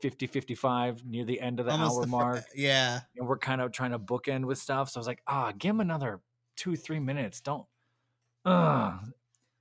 [0.00, 3.00] 50, 55, near the end of the Almost hour the mark, yeah.
[3.18, 4.88] and we're kind of trying to bookend with stuff.
[4.88, 6.20] So I was like, ah, give him another
[6.56, 7.42] two, three minutes.
[7.42, 7.66] Don't.
[8.46, 8.96] Uh,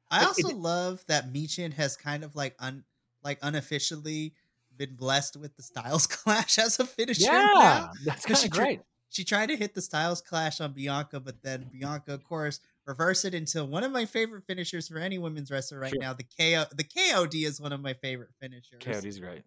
[0.10, 2.86] I also it- love that Michin has kind of like un
[3.24, 4.34] like unofficially
[4.78, 7.26] been blessed with the Styles Clash as a finisher.
[7.26, 7.92] yeah, now.
[8.06, 8.82] that's 'Cause kind she of tri- great.
[9.10, 13.26] She tried to hit the Styles Clash on Bianca, but then Bianca, of course, reversed
[13.26, 16.02] it into one of my favorite finishers for any women's wrestler right Sure.
[16.02, 16.14] now.
[16.14, 18.80] The KO, the KOD is one of my favorite finishers.
[18.82, 19.44] KOD's great.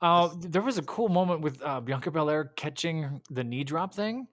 [0.00, 4.26] Uh, there was a cool moment with uh, Bianca Belair catching the knee drop thing,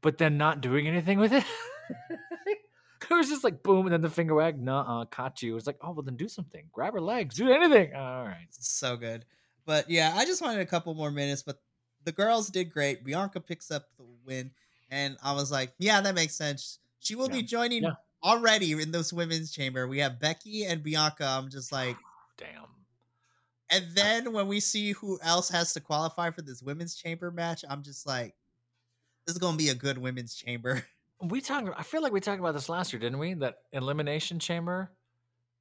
[0.00, 1.44] but then not doing anything with it.
[2.46, 5.52] it was just like boom, and then the finger wag, nah, caught you.
[5.52, 6.64] It was like, oh well, then do something.
[6.72, 7.94] Grab her legs, do anything.
[7.94, 8.46] All right.
[8.50, 9.24] so good.
[9.64, 11.60] But yeah, I just wanted a couple more minutes, but
[12.04, 13.04] the girls did great.
[13.04, 14.52] Bianca picks up the win,
[14.90, 16.78] and I was like, yeah, that makes sense.
[17.06, 17.92] She will be joining Yeah.
[18.24, 19.86] already in this women's chamber.
[19.86, 21.24] We have Becky and Bianca.
[21.24, 21.96] I'm just like,
[22.36, 22.66] Damn.
[23.70, 27.64] and then when we see who else has to qualify for this women's chamber match,
[27.68, 28.34] I'm just like,
[29.24, 30.84] this is gonna be a good women's chamber.
[31.20, 31.70] We talked.
[31.78, 33.32] I feel like we talked about this last year, didn't we?
[33.32, 34.90] That elimination chamber,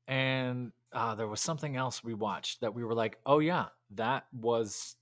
[0.06, 4.26] and uh, there was something else we watched that we were like, oh yeah, that
[4.34, 4.98] was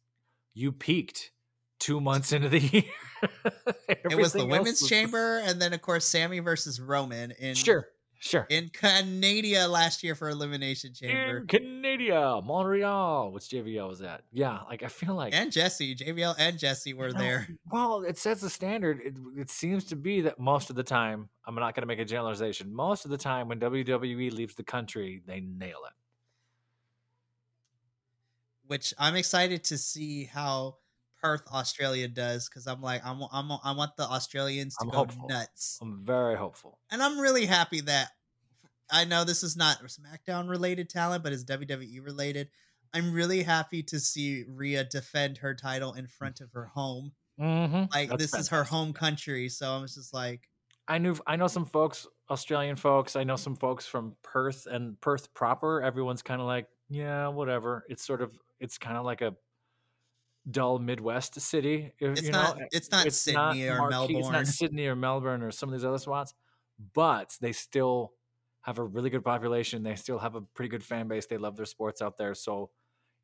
[0.54, 1.32] you peaked
[1.84, 2.84] two months into the year.
[3.90, 7.88] it was the women's was- chamber, and then of course Sami versus Roman in Sure,
[8.20, 8.46] sure.
[8.50, 11.38] in Canada last year for elimination chamber.
[11.40, 14.24] In Canada, Montreal, which JVL was at.
[14.32, 17.48] Yeah, like I feel like and Jesse, JBL and Jesse were No, there.
[17.72, 19.00] Well, it sets the standard.
[19.04, 22.00] It, it seems to be that most of the time, I'm not going to make
[22.00, 22.74] a generalization.
[22.74, 25.94] Most of the time, when WWE leaves the country, they nail it.
[28.68, 30.78] which I'm excited to see how
[31.24, 34.98] Perth, Australia does because I'm like I'm, I'm I want the Australians to I'm go
[34.98, 35.28] hopeful.
[35.30, 36.80] nuts, I'm very hopeful.
[36.92, 38.10] and I'm really happy that
[38.92, 42.50] I know this is not SmackDown related talent, but it's WWE related.
[42.94, 47.12] I'm really happy to see Rhea defend her title in front of her home.
[47.40, 47.86] Mm-hmm.
[47.94, 50.48] Like this is her home country, so I'm just like,
[50.88, 51.16] I knew.
[51.26, 53.16] I know some folks, Australian folks.
[53.16, 55.82] I know some folks from Perth and Perth proper.
[55.82, 57.86] Everyone's kind of like, yeah, whatever.
[57.90, 58.38] It's sort of.
[58.60, 59.34] It's kind of like a
[60.50, 61.94] dull Midwest city.
[62.00, 62.68] it's you not eh, know?
[62.72, 64.32] it's not Sydney or marquee- It's Melbourne.
[64.34, 66.34] not Sydney or Melbourne or some of these other spots,
[66.94, 68.14] but they still
[68.62, 69.84] have a really good population.
[69.84, 71.26] They still have a pretty good fan base.
[71.26, 72.34] They love their sports out there.
[72.34, 72.70] So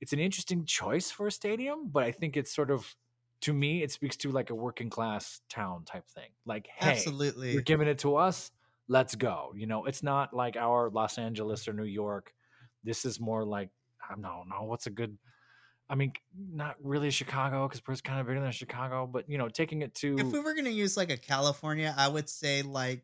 [0.02, 2.96] it's an interesting choice for a stadium, but I think it's sort of,
[3.42, 6.30] to me, it speaks to like a working class town type thing.
[6.46, 7.54] Like, hey, Absolutely.
[7.54, 8.52] you're giving it to us.
[8.88, 9.54] Let's go.
[9.56, 12.34] You know, it's not like our Los Angeles or New York.
[12.84, 13.70] This is more like
[14.04, 14.64] I don't know.
[14.64, 15.18] What's a good
[15.90, 19.50] I mean, not really Chicago because Perth's kind of bigger than Chicago, but you know,
[19.50, 23.04] taking it to If we were gonna use like a California, I would say like,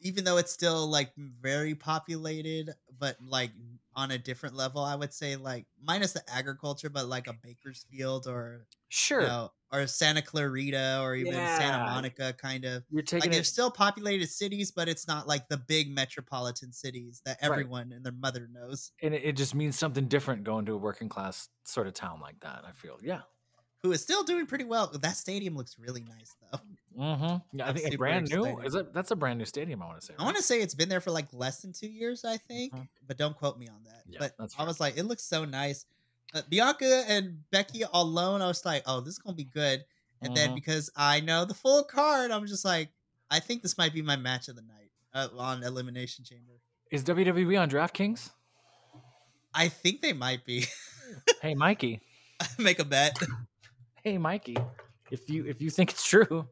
[0.00, 3.50] even though it's still like very populated, but like
[3.94, 8.26] on a different level, I would say like minus the agriculture, but like a Bakersfield
[8.26, 12.84] or sure, you know, or Santa Clarita or even Santa Monica, kind of.
[12.90, 13.32] you're taking Like it.
[13.38, 17.50] they're still populated cities, but it's not like the big metropolitan cities that Right.
[17.50, 18.92] everyone and their mother knows.
[19.02, 22.38] and it, just means something different going to a working class sort of town like
[22.40, 22.62] that.
[22.66, 23.22] I feel, yeah.
[23.82, 24.86] Who is still doing pretty well.
[24.88, 26.58] That stadium looks really nice though.
[27.02, 27.58] Mm-hmm.
[27.58, 28.60] Yeah, I think it's brand new.
[28.60, 28.92] Is it?
[28.92, 29.82] That's a brand new stadium.
[29.82, 30.14] I want to say.
[30.18, 32.72] I want to say it's been there for like less than two years, I think,
[32.74, 32.86] Mhm.
[33.08, 34.02] but don't quote me on that.
[34.06, 35.86] Yeah, but that's I was like, it looks so nice.
[36.34, 39.84] Uh, Bianca and Becky alone, I was like, oh, this is gonna be good.
[40.22, 40.54] And then Mhm.
[40.54, 42.90] because I know the full card, I'm just like,
[43.30, 46.60] I think this might be my match of the night uh, on Elimination Chamber.
[46.90, 48.30] Is WWE on DraftKings?
[49.54, 50.64] I think they might be.
[51.42, 52.00] hey, Mikey.
[52.58, 53.18] Make a bet.
[54.02, 54.56] Hey, Mikey.
[55.10, 56.48] If you if you think it's true,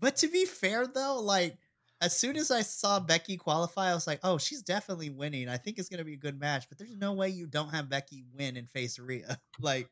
[0.00, 1.56] But to be fair though, like
[2.00, 5.48] as soon as I saw Becky qualify, I was like, oh, she's definitely winning.
[5.48, 6.68] I think it's gonna be a good match.
[6.68, 9.38] But there's no way you don't have Becky win and face Rhea.
[9.60, 9.90] Like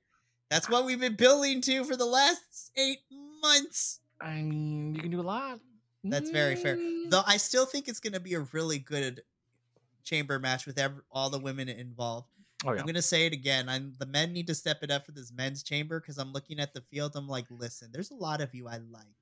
[0.49, 3.01] that's what we've been building to for the last eight
[3.43, 3.99] months.
[4.21, 5.59] I mean, you can do a lot.
[6.05, 6.77] That's very fair.
[6.77, 7.11] Mm.
[7.11, 9.23] Though I still think it's gonna be a really good
[10.05, 12.29] chamber match with ev- all the women involved.
[12.65, 12.81] Oh yeah.
[12.81, 13.69] I'm gonna say it again.
[13.69, 16.61] I'm the men need to step it up for this men's chamber because I'm looking
[16.61, 17.13] at the field.
[17.17, 19.17] I'm like, listen, there's a lot of you I like.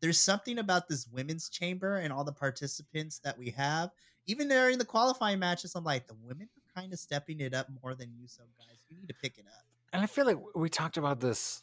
[0.00, 3.90] There's something about this women's chamber and all the participants that we have.
[4.26, 7.68] Even during the qualifying matches, I'm like, the women are kind of stepping it up
[7.82, 9.64] more than you, so guys, you need to pick it up.
[9.92, 11.62] And I feel like we talked about this,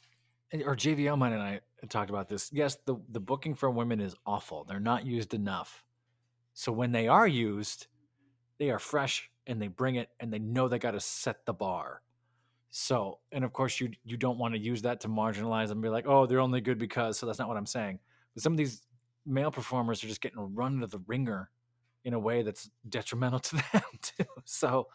[0.51, 2.51] eh, or JVL mine and I talked about this.
[2.51, 4.65] Yes, the the booking for women is awful.
[4.65, 5.85] They're not used enough.
[6.53, 7.87] So when they are used,
[8.59, 11.53] they are fresh and they bring it and they know they got to set the
[11.53, 12.01] bar.
[12.69, 15.89] So, and of course, you you don't want to use that to marginalize and be
[15.89, 17.17] like, oh, they're only good because.
[17.17, 17.99] So that's not what I'm saying.
[18.37, 18.81] Some of these
[19.25, 21.49] male performers are just getting run into the ringer
[22.03, 24.25] in a way that's detrimental to them too.
[24.45, 24.87] So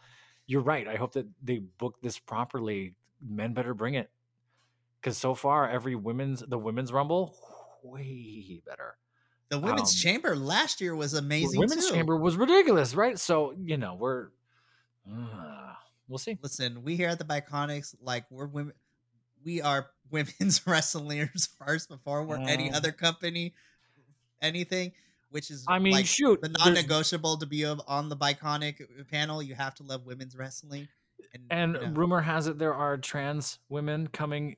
[0.47, 0.87] you're right.
[0.87, 2.95] I hope that they book this properly.
[3.25, 4.09] Men better bring it
[4.99, 7.35] because so far every women's the women's rumble
[7.83, 8.97] way better.
[9.49, 11.51] The women's Um, chamber last year was amazing.
[11.53, 11.93] The women's too.
[11.93, 13.17] chamber was ridiculous, right?
[13.19, 14.29] So you know we're
[15.09, 15.73] uh,
[16.07, 16.37] we'll see.
[16.41, 18.73] Listen, we here at the Biconics, like we're women,
[19.45, 22.75] we are women's wrestlers first before we're any Mm.
[22.75, 23.53] other company,
[24.41, 24.93] anything.
[25.31, 29.41] Which is, I mean, like, shoot, the non-negotiable to be on the Biconic panel.
[29.41, 30.87] You have to love women's wrestling,
[31.33, 34.57] and, And you know, rumor has it there are trans women coming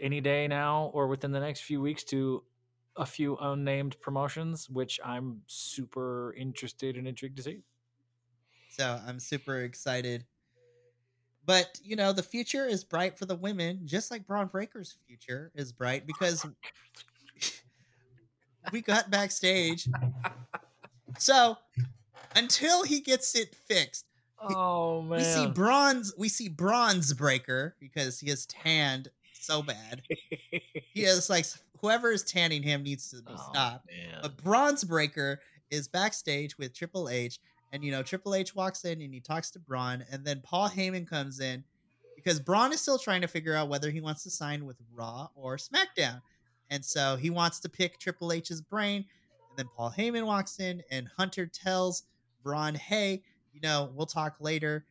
[0.00, 2.42] any day now or within the next few weeks to
[2.96, 7.62] a few unnamed promotions, which I'm super interested and intrigued to see.
[8.70, 10.24] so I'm super excited.
[11.46, 15.50] But you know, the future is bright for the women, just like Bron Breakker's future
[15.54, 16.46] is bright because
[18.72, 19.88] we got backstage.
[21.18, 21.56] So
[22.36, 24.06] until he gets it fixed,
[24.42, 25.18] Oh man.
[25.18, 26.14] we see bronze.
[26.16, 30.02] We see Bronze Breaker because he is tanned so bad.
[30.92, 31.46] He is like
[31.80, 33.86] whoever is tanning him needs to Oh, stopped.
[33.90, 34.18] man.
[34.22, 37.38] But Bronze Breaker is backstage with Triple H,
[37.72, 40.68] and you know Triple H walks in and he talks to Bron, and then Paul
[40.68, 41.64] Heyman comes in
[42.16, 45.28] because Bron is still trying to figure out whether he wants to sign with Raw
[45.34, 46.22] or SmackDown,
[46.70, 49.04] and so he wants to pick Triple H's brain.
[49.48, 52.04] And then Paul Heyman walks in, and Hunter tells
[52.42, 54.84] Bron, "Hey, you know we'll talk later."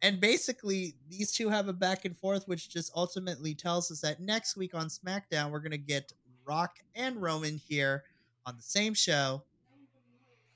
[0.00, 4.20] And basically, these two have a back and forth, which just ultimately tells us that
[4.20, 6.12] next week on SmackDown, we're going to get
[6.44, 8.04] Rock and Roman here
[8.46, 9.42] on the same show.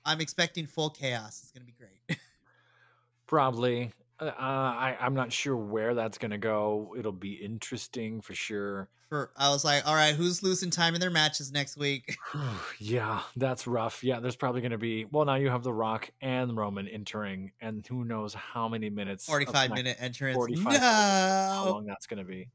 [0.04, 1.40] I'm expecting full chaos.
[1.42, 2.18] It's going to be great.
[3.26, 3.92] Probably.
[4.20, 6.94] Uh, I, I'm not sure where that's going to go.
[6.96, 8.88] It'll be interesting for sure.
[9.08, 12.16] For I was like, all right, who's losing time in their matches next week?
[12.78, 14.04] yeah, that's rough.
[14.04, 15.06] Yeah, there's probably going to be.
[15.06, 19.26] Well, now you have The Rock and Roman entering, and who knows how many minutes.
[19.26, 20.36] 45 Smack- minute entrance.
[20.36, 20.78] 45 No!
[20.78, 22.48] How long that's going to be.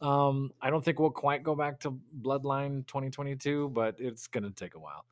[0.00, 4.50] Um, I don't think we'll quite go back to Bloodline 2022, but it's going to
[4.50, 5.04] take a while.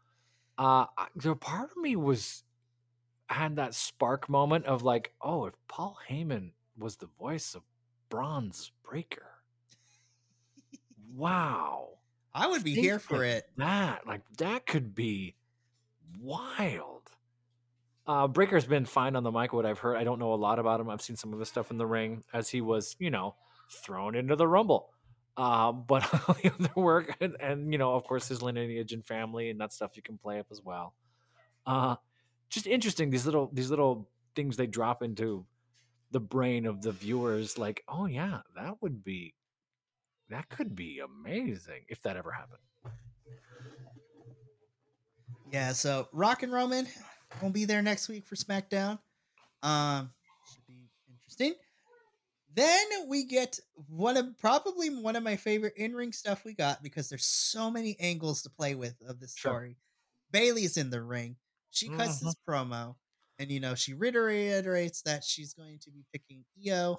[0.57, 0.87] Uh,
[1.17, 2.43] the part of me was
[3.29, 7.63] had that spark moment of like, oh, if Paul Heyman was the voice of
[8.09, 9.27] Bronze Breaker,
[11.15, 11.89] wow,
[12.33, 13.49] I would be Think here for it.
[13.57, 15.35] that like that could be
[16.21, 17.03] wild.
[18.07, 19.53] Uh, Breakker's been fine on the mic.
[19.53, 20.91] What I've heard, I don't know a lot about him.
[20.91, 23.35] I've seen some of his stuff in the ring as he was, you know,
[23.71, 24.91] thrown into the Rumble.
[25.37, 29.05] Uh, but all the other work, and, and you know, of course, his lineage and
[29.05, 30.95] family and that stuff you can play up as well.
[31.67, 31.97] Uh,
[32.51, 35.45] just interesting these little these little things they drop into
[36.11, 39.35] the brain of the viewers like, oh yeah, that would be
[40.31, 42.61] that could be amazing if that ever happened.
[45.53, 46.87] Yeah, so Rock and Roman
[47.43, 48.99] won't be there next week for SmackDown.
[49.63, 50.11] Um,
[50.53, 51.55] should be interesting.
[52.55, 57.09] Then we get one of probably one of my favorite in-ring stuff we got because
[57.09, 59.59] there's so many angles to play with of this Sure.
[59.59, 59.79] story.
[60.31, 61.37] Bayley's in the ring.
[61.71, 62.21] She cuts Mhm.
[62.21, 62.97] this promo,
[63.39, 66.99] and you know she reiterates that she's going to be picking Io.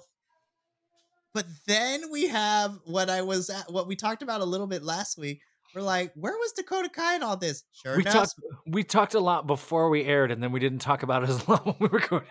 [1.34, 4.82] But then we have what I was at, what we talked about a little bit
[4.82, 5.42] last week.
[5.76, 7.62] We're like, where was Dakota Kai in all this?
[7.72, 8.34] Sure We enough, talked
[8.66, 11.46] we talked a lot before we aired, and then we didn't talk about it as
[11.48, 12.28] long when we recorded.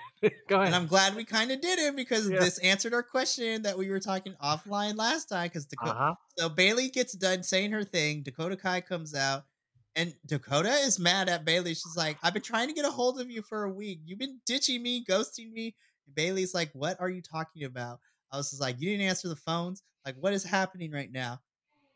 [0.47, 0.65] Go ahead.
[0.65, 2.39] And I'm glad we kind of did it because Yeah.
[2.39, 5.43] this answered our question that we were talking offline last time.
[5.45, 6.15] Because Dakota, uh-huh.
[6.39, 8.23] so Bayley gets done saying her thing.
[8.23, 9.43] Dakota Kai comes out,
[9.95, 11.75] and Dakota is mad at Bayley.
[11.75, 13.99] She's like, "I've been trying to get a hold of you for a week.
[14.05, 15.75] You've been ditching me, ghosting me."
[16.07, 17.99] And Bayley's like, "What are you talking about?"
[18.31, 19.83] I was just like, "You didn't answer the phones.
[20.03, 21.41] Like, what is happening right now?"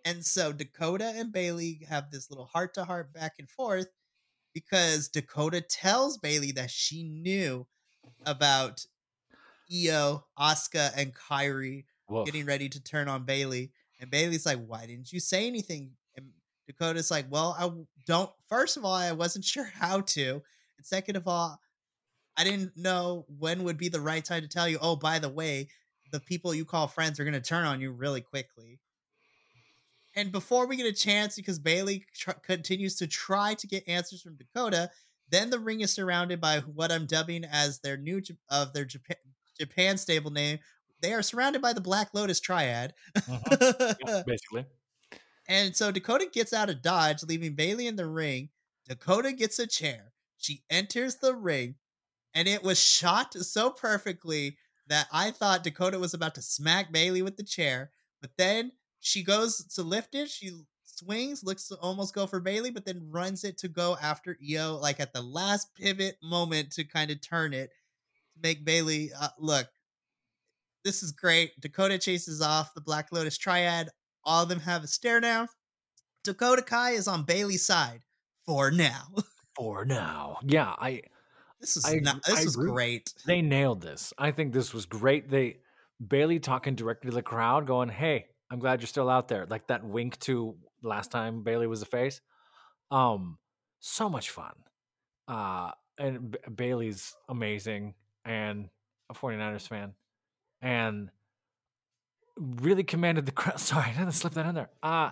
[0.06, 3.88] And so Dakota and Bayley have this little heart to heart back and forth
[4.54, 7.68] because Dakota tells Bayley that she knew
[8.26, 8.86] about
[9.72, 12.26] Io, Asuka, and Kairi Woof.
[12.26, 13.72] getting ready to turn on Bayley.
[14.00, 15.92] And Bayley's like, why didn't you say anything?
[16.16, 16.30] And
[16.68, 17.70] Dakota's like, well, I
[18.06, 18.32] don't.
[18.48, 20.42] First of all, I wasn't sure how to.
[20.78, 21.60] And second of all,
[22.38, 25.30] I didn't know when would be the right time to tell you, oh, by the
[25.30, 25.68] way,
[26.12, 28.80] the people you call friends are going to turn on you really quickly.
[30.20, 34.22] And before we get a chance, because Bayley tr- continues to try to get answers
[34.22, 34.92] from Dakota,
[35.30, 39.16] then the ring is surrounded by what I'm dubbing as their new of their Japan,
[39.58, 40.60] Japan stable name.
[41.02, 42.94] They are surrounded by the Black Lotus Triad.
[43.18, 43.92] Mm-hmm.
[44.06, 44.66] Yeah, basically.
[45.48, 48.50] And so Dakota gets out of Dodge, leaving Bayley in the ring.
[48.90, 50.12] Dakota gets a chair.
[50.38, 51.76] She enters the ring,
[52.34, 54.58] and it was shot so perfectly
[54.88, 57.92] that I thought Dakota was about to smack Bayley with the chair.
[58.20, 60.30] But then she goes to lift it.
[60.30, 60.52] She
[60.86, 64.76] swings, looks to almost go for Bayley, but then runs it to go after Io,
[64.76, 67.70] like at the last pivot moment to kind of turn it
[68.34, 69.68] to make Bayley uh, look.
[70.84, 71.52] This is great.
[71.60, 73.90] Dakota chases off the Black Lotus Triad.
[74.24, 75.48] All of them have a stare down.
[76.24, 78.02] Dakota Kai is on Bayley's side
[78.46, 79.08] for now.
[79.58, 80.38] For now.
[80.42, 81.02] Yeah, I
[81.60, 82.72] This is I not, this I agree.
[82.72, 83.14] great.
[83.26, 84.14] they nailed this.
[84.18, 85.30] I think this was great.
[85.30, 85.58] They
[86.06, 89.68] Bayley talking directly to the crowd, going, "Hey, I'm glad you're still out there." Like
[89.68, 92.22] that wink to last time Bayley was the face.
[92.92, 93.38] Um,
[93.80, 94.54] so much fun.
[95.28, 97.94] Uh, and B- Bayley's amazing,
[98.26, 98.70] and
[99.10, 99.94] a 49ers fan,
[100.62, 101.10] and
[102.38, 103.60] really commanded the crowd.
[103.60, 104.70] Sorry, I didn't slip that in there.
[104.82, 105.12] Uh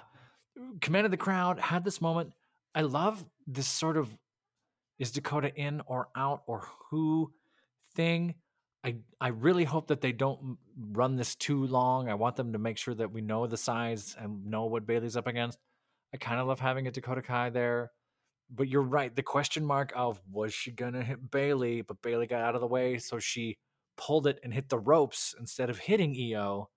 [0.81, 1.59] commanded the crowd.
[1.59, 2.33] Had this moment.
[2.75, 4.09] I love this sort of
[4.99, 7.31] is Dakota in or out or who
[7.95, 8.35] thing.
[8.87, 12.07] I I really hope that they don't run this too long.
[12.07, 15.17] I want them to make sure that we know the size and know what Bayley's
[15.17, 15.59] up against.
[16.13, 17.91] I kind of love having a Dakota Kai there,
[18.49, 19.13] but you're right.
[19.13, 22.67] The question mark of was she gonna hit Bayley, but Bayley got out of the
[22.67, 23.57] way, so she
[23.97, 26.69] pulled it and hit the ropes instead of hitting Io,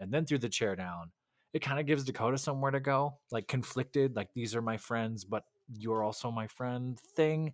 [0.00, 1.12] and then threw the chair down.
[1.52, 5.24] It kind of gives Dakota somewhere to go, like conflicted, like these are my friends,
[5.26, 5.44] but
[5.76, 7.52] you're also my friend thing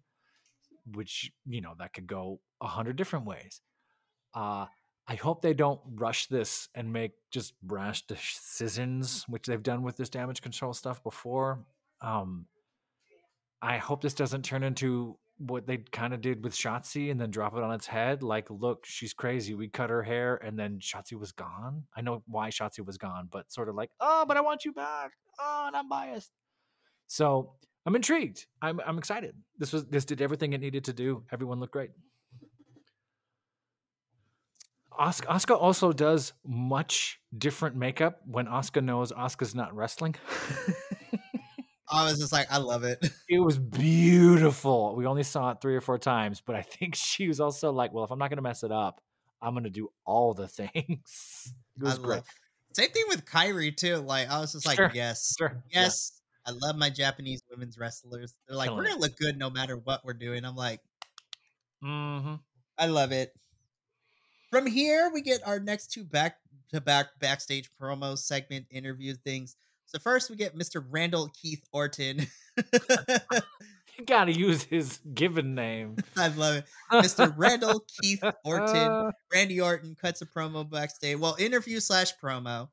[0.95, 3.61] which you know that could go a hundred different ways.
[4.35, 4.67] Uh,
[5.07, 9.97] I hope they don't rush this and make just brash decisions, which they've done with
[9.97, 11.65] this damage control stuff before.
[12.03, 12.47] Um,
[13.63, 17.31] I hope this doesn't turn into what they kind of did with Shotzi and then
[17.31, 18.23] drop it on its head.
[18.23, 19.55] Like, look, she's crazy.
[19.55, 21.85] We cut her hair and then Shotzi was gone.
[21.97, 24.73] I know why Shotzi was gone, but sort of like, oh, but I want you
[24.73, 25.13] back.
[25.41, 26.33] Oh, and I'm biased.
[27.07, 27.53] So
[27.87, 28.47] I'm intrigued.
[28.61, 29.35] I'm I'm excited.
[29.57, 31.25] This was this did everything it needed to do.
[31.33, 31.91] Everyone looked great.
[34.99, 40.15] Asuka, Asuka also does much different makeup when Asuka knows Asuka's not wrestling.
[41.91, 42.99] I was just like, I love it.
[43.29, 44.95] it was beautiful.
[44.95, 47.93] We only saw it three or four times, but I think she was also like,
[47.93, 49.01] well, if I'm not going to mess it up,
[49.41, 51.53] I'm going to do all the things.
[51.77, 52.17] It was I great.
[52.17, 52.27] love-
[52.75, 53.97] Same thing with Kairi too.
[53.97, 55.63] Like I was just like, Sure, yes, Sure.
[55.71, 55.83] yeah.
[55.83, 56.21] yes.
[56.45, 58.35] I love my Japanese women's wrestlers.
[58.49, 60.45] They're like, Killing we're gonna look good no matter what we're doing.
[60.45, 60.81] I'm like,
[61.85, 62.41] Mhm.
[62.77, 63.33] I love it.
[64.51, 66.37] From here, we get our next two back
[66.73, 69.57] to back backstage promo segment interview things.
[69.87, 70.85] So first, we get Mr.
[70.89, 72.27] Randall Keith Orton.
[73.99, 75.97] You got to use his given name.
[76.17, 76.65] I love it.
[76.93, 77.33] Mr.
[77.37, 79.11] Randall Keith Orton.
[79.33, 81.19] Randy Orton cuts a promo backstage.
[81.19, 82.69] Well, interview slash promo.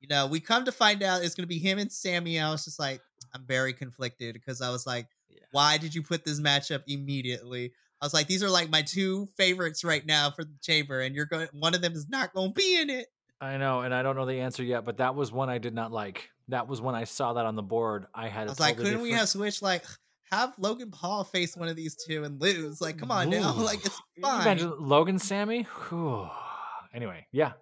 [0.00, 2.38] You know, we come to find out it's to be him and Sami.
[2.38, 3.00] I was just like,
[3.34, 5.38] I'm very conflicted because I was like, Yeah.
[5.52, 7.72] why did you put this matchup immediately?
[8.00, 11.14] I was like, these are like my two favorites right now for the chamber, and
[11.14, 11.48] you're going.
[11.52, 13.06] One of them is not going to be in it.
[13.40, 15.74] I know, and I don't know the answer yet, but that was one I did
[15.74, 16.28] not like.
[16.48, 18.06] That was when I saw that on the board.
[18.14, 18.46] I had.
[18.46, 19.62] I was like, couldn't we have switched?
[19.62, 19.84] Like,
[20.30, 22.80] have Logan Paul face one of these two and lose?
[22.80, 23.40] Like, come on Ooh.
[23.40, 24.42] now, like it's fine.
[24.42, 25.62] Imagine Logan Sami.
[25.88, 26.28] Whew.
[26.94, 27.52] Anyway, yeah.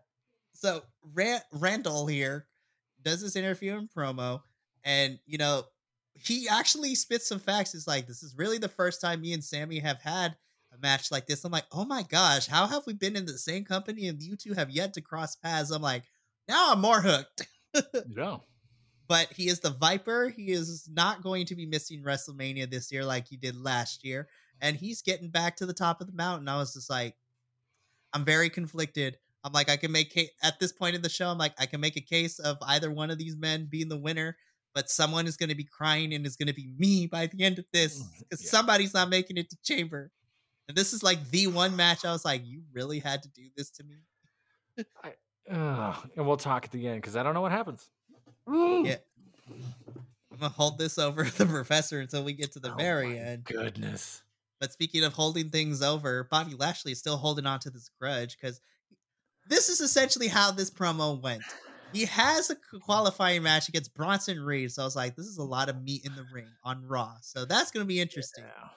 [0.53, 0.83] So
[1.13, 2.47] Rand- Randall here
[3.03, 4.43] does this interview and promo,
[4.85, 5.65] and you know
[6.15, 7.75] he actually spits some facts.
[7.75, 10.37] It's like this is really the first time me and Sami have had
[10.73, 11.45] a match like this.
[11.45, 14.37] I'm like, oh my gosh, how have we been in the same company and you
[14.37, 15.71] two have yet to cross paths?
[15.71, 16.05] I'm like,
[16.49, 17.47] now I'm more hooked.
[18.09, 18.39] yeah.
[19.07, 20.29] But he is the Viper.
[20.31, 24.29] He is not going to be missing WrestleMania this year like he did last year.
[24.61, 26.49] And he's getting back to the top of the mountain.
[26.49, 27.15] I was just like,
[28.13, 29.19] I'm very conflicted.
[29.43, 31.81] I'm like, I can make at this point in the show, I'm like, I can
[31.81, 34.37] make a case of either one of these men being the winner
[34.75, 37.45] but someone is going to be crying and it's going to be me by the
[37.45, 38.51] end of this because yeah.
[38.51, 40.11] somebody's not making it to chamber.
[40.69, 43.43] And this is like the one match I was like, you really had to do
[43.57, 43.97] this to me.
[45.03, 47.89] I, uh, and we'll talk at the end because I don't know what happens.
[48.49, 48.97] Yeah.
[50.33, 53.45] I'm gonna hold this over the professor until we get to the oh very end.
[53.45, 54.23] Goodness.
[54.61, 58.37] But speaking of holding things over, Bobby Lashley is still holding on to this grudge
[58.41, 58.61] because
[59.47, 61.43] this is essentially how this promo went
[61.95, 64.73] he has a qualifying match against Bronson Reed.
[64.73, 67.15] So I was like, this is a lot of meat in the ring on Raw.
[67.23, 68.45] So that's going to be interesting.
[68.45, 68.69] Yeah.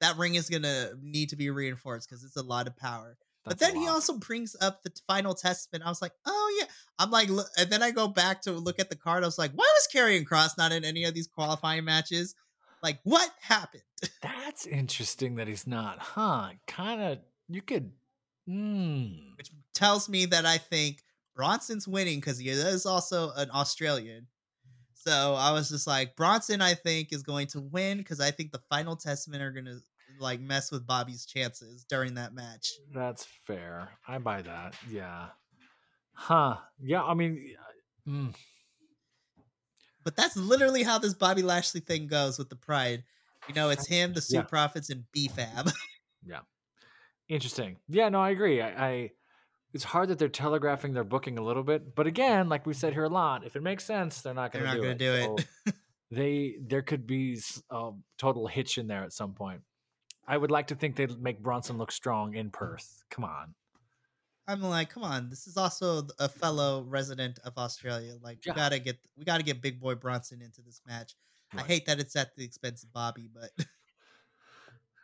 [0.00, 3.16] That ring is going to need to be reinforced because it's a lot of power.
[3.44, 5.84] That's but then he also brings up the final testament.
[5.86, 6.66] I was like, oh yeah.
[6.98, 9.22] I'm like, look, and then I go back to look at the card.
[9.22, 12.34] I was like, why was Karrion Kross not in any of these qualifying matches?
[12.82, 13.82] Like, what happened?
[14.22, 16.50] That's interesting that he's not, huh?
[16.66, 17.92] Kind of, you could,
[18.48, 19.36] mm.
[19.36, 21.02] which tells me that I think
[21.36, 24.26] Bronson's winning because he is also an Australian.
[24.94, 28.50] So I was just like, Bronson, I think, is going to win because I think
[28.50, 29.78] the final testament are going to
[30.18, 32.72] like mess with Bobby's chances during that match.
[32.92, 33.90] That's fair.
[34.08, 34.74] I buy that.
[34.90, 35.26] Yeah.
[36.14, 36.56] Huh.
[36.82, 37.04] Yeah.
[37.04, 37.54] I mean,
[38.08, 38.34] mm.
[40.02, 43.04] but that's literally how this Bobby Lashley thing goes with the Pride.
[43.46, 44.42] You know, it's him, the Suit yeah.
[44.42, 45.70] Profits, and B-Fab.
[46.26, 46.40] yeah.
[47.28, 47.76] Interesting.
[47.88, 48.08] Yeah.
[48.08, 48.60] No, I agree.
[48.60, 49.10] I, I
[49.76, 51.94] it's hard that they're telegraphing their booking a little bit.
[51.94, 54.64] But again, like we said here a lot, if it makes sense, they're not going
[54.64, 54.98] to do, it.
[54.98, 55.46] do it.
[55.66, 55.72] So
[56.10, 57.38] they there could be
[57.70, 59.60] a total hitch in there at some point.
[60.26, 63.04] I would like to think they'd make Bronson look strong in Perth.
[63.10, 63.54] Come on.
[64.48, 65.28] I'm like, come on.
[65.28, 68.14] This is also a fellow resident of Australia.
[68.22, 68.54] Like, yeah.
[68.54, 71.14] we gotta get we gotta get Big Boy Bronson into this match.
[71.52, 71.64] Right.
[71.64, 73.50] I hate that it's at the expense of Bobby, but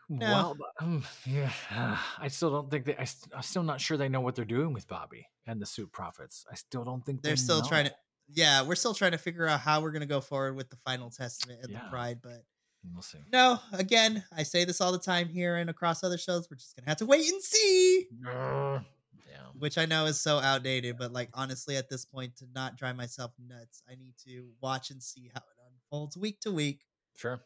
[0.09, 1.51] Well, um, yeah,
[2.19, 2.97] I still don't think they.
[2.97, 5.93] I, am still not sure they know what they're doing with Bobby and the Street
[5.93, 6.45] Profits.
[6.51, 7.69] I still don't think they're they still know.
[7.69, 7.95] trying to.
[8.29, 10.77] Yeah, we're still trying to figure out how we're going to go forward with the
[10.85, 11.81] Final Testament and yeah.
[11.85, 12.45] the Pride, but
[12.93, 13.19] we'll see.
[13.33, 16.49] No, again, I say this all the time here and across other shows.
[16.51, 18.07] We're just going to have to wait and see.
[18.27, 18.81] Uh,
[19.29, 19.47] yeah.
[19.59, 22.97] Which I know is so outdated, but like honestly, at this point, to not drive
[22.97, 26.81] myself nuts, I need to watch and see how it unfolds week to week.
[27.17, 27.43] Sure.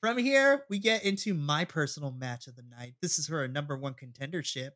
[0.00, 2.94] From here, we get into my personal match of the night.
[3.00, 4.70] This is for a number one contendership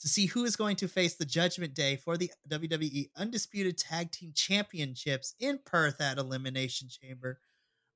[0.00, 4.10] to see who is going to face the Judgment Day for the WWE Undisputed Tag
[4.10, 7.38] Team Championships in Perth at Elimination Chamber.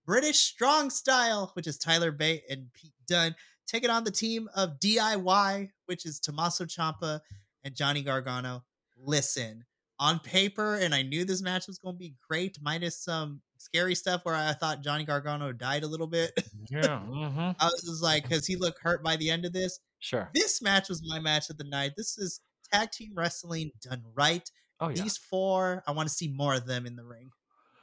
[0.07, 3.35] British Strong Style, which is Tyler Bate and Pete Dunne,
[3.67, 7.21] taking on the team of DIY, which is Tommaso Ciampa
[7.65, 8.63] and Johnny Gargano.
[8.97, 9.65] Listen,
[9.99, 13.95] on paper, and I knew this match was going to be great, minus some scary
[13.95, 16.33] stuff where I thought Johnny Gargano died a little bit.
[16.71, 17.01] Yeah.
[17.15, 17.51] Mm-hmm.
[17.61, 19.81] I was just like, because he looked hurt by the end of this.
[20.01, 20.31] Sure.
[20.35, 21.93] This match was my match of the night.
[21.97, 22.41] This is
[22.73, 24.49] tag team wrestling done right.
[24.81, 25.03] Oh, yeah.
[25.03, 27.31] These four, I want to see more of them in the ring,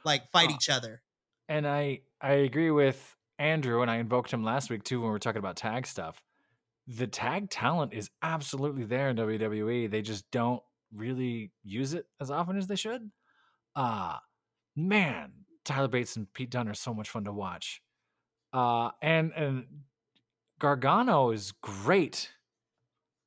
[0.04, 0.54] like fight oh.
[0.54, 1.02] each other.
[1.48, 5.12] And I I agree with Andrew, and I invoked him last week too when we
[5.12, 6.22] were talking about tag stuff.
[6.86, 9.90] The tag talent is absolutely there in WWE.
[9.90, 10.62] They just don't
[10.94, 13.10] really use it as often as they should.
[13.74, 14.16] Uh
[14.76, 15.32] man,
[15.64, 17.80] Tyler Bates and Pete Dunne are so much fun to watch.
[18.52, 19.66] Uh, and and
[20.58, 22.30] Gargano is great.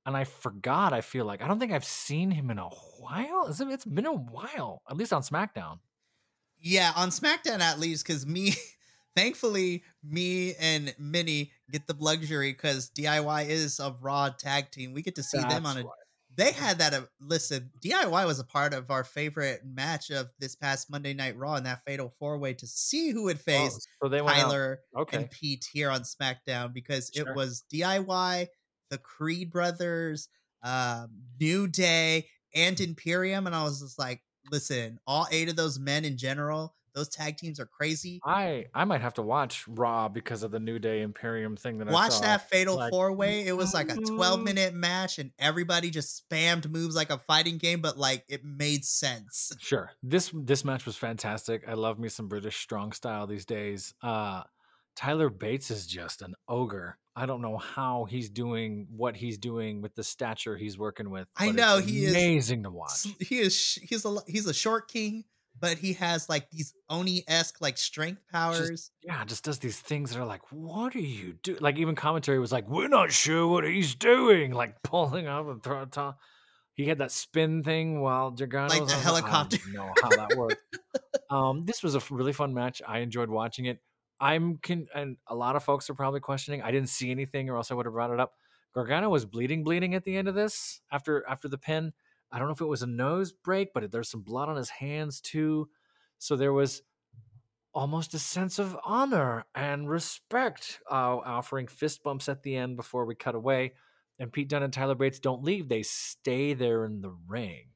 [0.05, 0.93] And I forgot.
[0.93, 2.69] I feel like I don't think I've seen him in a
[2.99, 3.47] while.
[3.47, 5.79] It's been a while, at least on SmackDown.
[6.59, 8.53] Yeah, on SmackDown at least, because me,
[9.15, 14.93] thankfully, me and Minnie get the luxury because DIY is a Raw tag team.
[14.93, 15.83] We get to see That's them on a
[16.36, 16.93] they had that.
[16.93, 21.38] Uh, listen, DIY was a part of our favorite match of this past Monday Night
[21.38, 24.81] Raw in that Fatal Four Way to see who would oh, face oh, so Tyler
[24.95, 25.17] okay.
[25.17, 27.29] and Pete here on SmackDown because sure.
[27.29, 28.47] it was DIY,
[28.89, 30.29] the Creed brothers,
[30.63, 31.09] um,
[31.39, 34.21] New Day, and Imperium, and I was just like,
[34.51, 38.21] listen, all eight of those men in general, Those tag teams are crazy.
[38.25, 41.89] I I might have to watch Raw because of the New Day Imperium thing that
[41.89, 43.45] I Watch that fatal like- four way.
[43.45, 44.43] It was like a 12 Mm.
[44.43, 48.85] minute match, and everybody just spammed moves like a fighting game, but like it made
[48.85, 49.51] sense.
[49.59, 49.91] Sure.
[50.01, 51.67] This this match was fantastic.
[51.67, 53.93] I love me some British strong style these days.
[54.01, 54.43] Uh
[54.95, 56.97] Tyler Bates is just an ogre.
[57.17, 61.27] I don't know how he's doing what he's doing with the stature he's working with.
[61.35, 63.05] I know, he is amazing to watch.
[63.19, 65.25] He is he's a he's a short king,
[65.60, 68.91] but he has like these Oni esque like strength powers.
[69.03, 71.60] Yeah, just does these things that are like, what are you doing?
[71.62, 74.51] Like even commentary was like, we're not sure what he's doing.
[74.51, 76.20] Like pulling up and throwing top.
[76.74, 79.58] He had that spin thing while Dragano Like the helicopter.
[79.62, 80.58] I don't know how that worked.
[81.30, 82.82] um, this was a really fun match.
[82.86, 83.80] I enjoyed watching it.
[84.20, 86.62] I'm con- and a lot of folks are probably questioning.
[86.62, 88.34] I didn't see anything, or else I would have brought it up.
[88.74, 91.93] Gargano was bleeding, bleeding at the end of this after after the pin.
[92.32, 94.69] I don't know if it was a nose break, but there's some blood on his
[94.69, 95.69] hands too.
[96.17, 96.82] So there was
[97.73, 103.05] almost a sense of honor and respect, uh, offering fist bumps at the end before
[103.05, 103.73] we cut away.
[104.17, 107.67] And Pete Dunne and Tyler Bates don't leave; they stay there in the ring,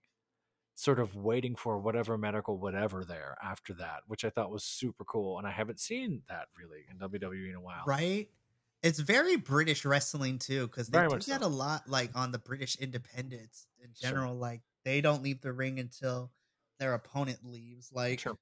[0.76, 5.04] sort of waiting for whatever medical whatever there after that, which I thought was super
[5.04, 5.38] cool.
[5.38, 7.84] And I haven't seen that really in WWE in a while.
[7.86, 8.30] right?
[8.82, 11.48] It's very British wrestling too, because they Very do that so.
[11.48, 14.10] a lot, like on the British independents in Sure.
[14.12, 14.36] general.
[14.36, 16.32] Like they don't leave the ring until
[16.80, 17.92] their opponent leaves.
[17.92, 18.38] Like Sure.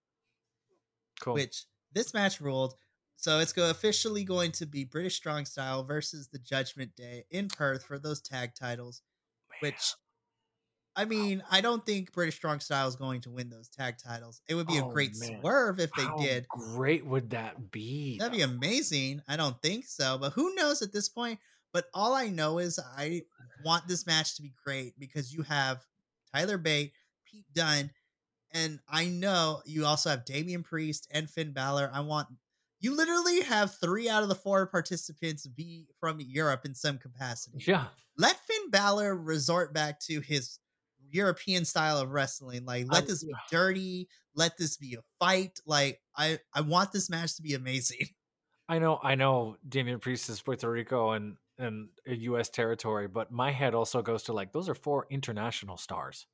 [1.20, 1.36] Cool.
[1.36, 2.76] which this match ruled.
[3.16, 7.50] So it's go officially going to be British Strong Style versus the Judgment Day in
[7.50, 9.02] Perth for those tag titles.
[9.60, 9.96] Which,
[10.98, 14.42] I mean, I don't think British Strong Style is going to win those tag titles.
[14.50, 15.40] It would be Oh, a great man.
[15.42, 16.48] swerve if they How did.
[16.50, 18.18] great would that be?
[18.18, 19.22] That'd be amazing.
[19.28, 21.40] I don't think so, but who knows at this point?
[21.72, 23.22] But all I know is I
[23.64, 25.86] want this match to be great because you have
[26.34, 26.94] Tyler Bate,
[27.26, 27.92] Pete Dunne,
[28.52, 31.92] and I know you also have Damian Priest and Finn Balor.
[31.94, 32.28] I want
[32.80, 37.60] you literally have three out of the four participants be from Europe in some capacity.
[37.68, 37.86] Yeah.
[38.18, 40.58] Let Finn Balor resort back to his
[41.12, 42.66] European style of wrestling.
[42.66, 44.08] Like, let I- this be dirty.
[44.36, 45.60] Let this be a fight.
[45.66, 48.08] Like, I I want this match to be amazing.
[48.70, 49.56] I know, I know.
[49.68, 52.50] Damian Priest is Puerto Rico and and a U.S.
[52.50, 56.28] territory, but my head also goes to like those are four international stars,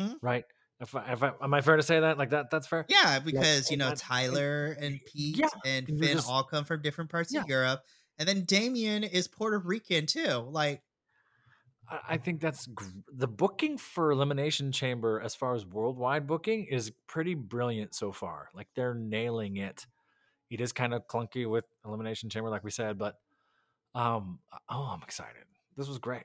[0.00, 0.16] Mhm.
[0.22, 0.44] right?
[0.80, 2.16] If I, if I, am I fair to say that?
[2.18, 2.86] Like that, that's fair.
[2.88, 6.64] Yeah, because you know that- Tyler and Pete Yeah, and and Finn just- all come
[6.64, 7.42] from different parts Yeah.
[7.42, 7.82] of Europe,
[8.18, 10.38] and then Damian is Puerto Rican too.
[10.50, 10.82] Like,
[12.08, 16.92] I, think that's gr- the booking for Elimination Chamber as far as worldwide booking is
[17.06, 18.48] pretty brilliant so far.
[18.54, 19.86] Like they're nailing it.
[20.50, 23.16] It is kind of clunky with Elimination Chamber, like we said, but
[23.94, 24.38] um,
[24.70, 25.44] oh, I'm excited.
[25.76, 26.24] This was great.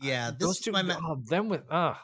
[0.00, 0.82] yeah, this Those two, my.
[1.02, 1.94] Oh, them with uh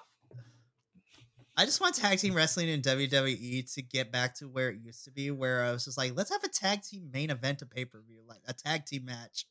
[1.57, 5.05] I just want tag team wrestling in WWE to get back to where it used
[5.05, 7.67] to be, where I was just like, let's have a tag team main event, a
[7.67, 9.45] pay per view, like a tag team match.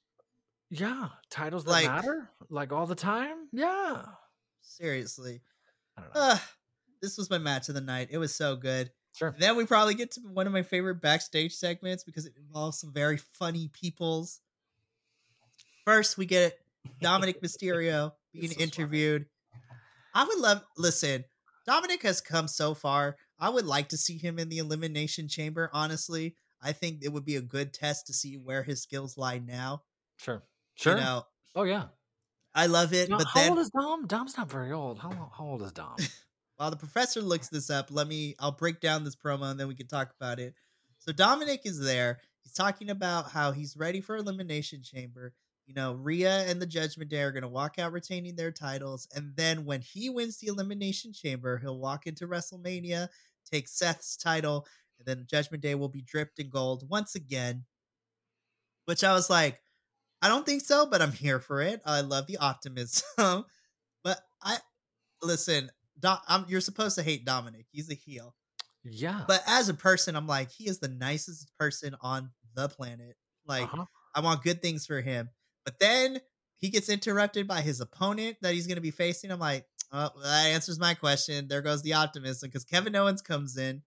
[0.70, 3.47] Yeah, titles that Like- matter, like all the time.
[3.51, 4.05] Yeah,
[4.61, 5.41] Seriously,
[5.97, 6.22] I don't know.
[6.22, 6.41] Ugh,
[7.01, 8.09] this was my match of the night.
[8.11, 8.91] It was so good.
[9.17, 9.36] sure.
[9.38, 12.93] Then we probably get to one of my favorite backstage segments because it involves some
[12.93, 14.39] very funny peoples.
[15.86, 16.57] First, we get
[17.01, 19.26] Dominic Mysterio being interviewed.
[20.13, 21.26] I would love listen.
[21.65, 23.15] Dominic has come so far.
[23.39, 25.70] I would like to see him in the elimination chamber.
[25.74, 29.39] Honestly, I think it would be a good test to see where his skills lie
[29.39, 29.84] now.
[30.17, 30.43] Sure.
[30.80, 30.95] Sure.
[30.95, 31.23] You know,
[31.55, 31.86] oh yeah.
[32.55, 34.07] I love it, Now, but how then old is Dom?
[34.07, 34.97] Dom's not very old.
[34.97, 35.97] How, how old is Dom?
[36.55, 39.67] While the professor looks this up, let me I'll break down this promo and then
[39.67, 40.53] we can talk about it.
[40.99, 42.19] So Dominic is there.
[42.43, 45.34] He's talking about how he's ready for elimination chamber.
[45.67, 49.07] You know, Rhea and the Judgment Day are going to walk out retaining their titles
[49.13, 53.09] and then when he wins the elimination chamber, he'll walk into WrestleMania,
[53.51, 54.65] take Seth's title,
[54.97, 57.65] and then Judgment Day will be dripped in gold once again.
[58.86, 59.61] Which I was like,
[60.22, 61.82] I don't think so, but I'm here for it.
[61.86, 63.03] I love the optimism.
[64.03, 64.57] but I
[65.22, 67.65] listen, Do- I'm, you're supposed to hate Dominic.
[67.72, 68.36] He's a heel.
[68.84, 69.24] yeah.
[69.28, 73.15] But as a person, I'm like, he is the nicest person on the planet.
[73.45, 73.86] Like, Uh-huh.
[74.15, 75.30] I want good things for him.
[75.65, 76.20] But then
[76.57, 79.32] he gets interrupted by his opponent that he's going to be facing.
[79.32, 81.47] I'm like, oh, that answers my question.
[81.47, 83.84] There goes the optimism because Kevin Owens comes in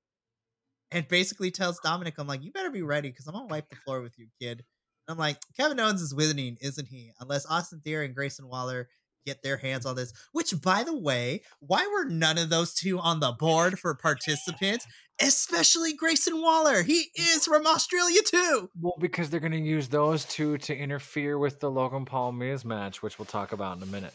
[0.91, 3.69] and basically tells Dominic, I'm like, you better be ready because I'm going to wipe
[3.69, 4.65] the floor with you, kid.
[5.09, 7.13] I'm like, Kevin Owens is winning, isn't he?
[7.21, 8.89] Unless Austin Theory and Grayson Waller
[9.25, 10.13] get their hands on this.
[10.33, 14.87] Which, by the way, why were none of those two on the board for participants?
[15.21, 16.83] Especially Grayson Waller.
[16.83, 18.71] He is from Australia too.
[18.81, 22.65] Well, because they're going to use those two to interfere with the Logan Paul Miz
[22.65, 24.15] match, which we'll talk about in a minute.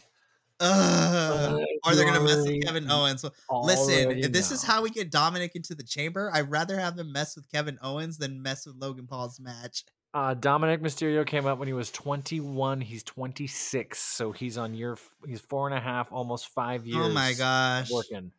[0.60, 1.60] Ugh.
[1.86, 3.24] or they're gonna mess with Kevin Owens.
[3.62, 7.12] Listen, if this is how we get Dominic into the chamber, I'd rather have them
[7.12, 9.84] mess with Kevin Owens than mess with Logan Paul's match.
[10.14, 12.80] Uh, Dominic Mysterio came up when he was 21.
[12.80, 14.96] He's 26, so he's on year.
[15.26, 17.06] He's four and a half, almost five years.
[17.06, 17.90] Oh my gosh.
[17.90, 18.32] working.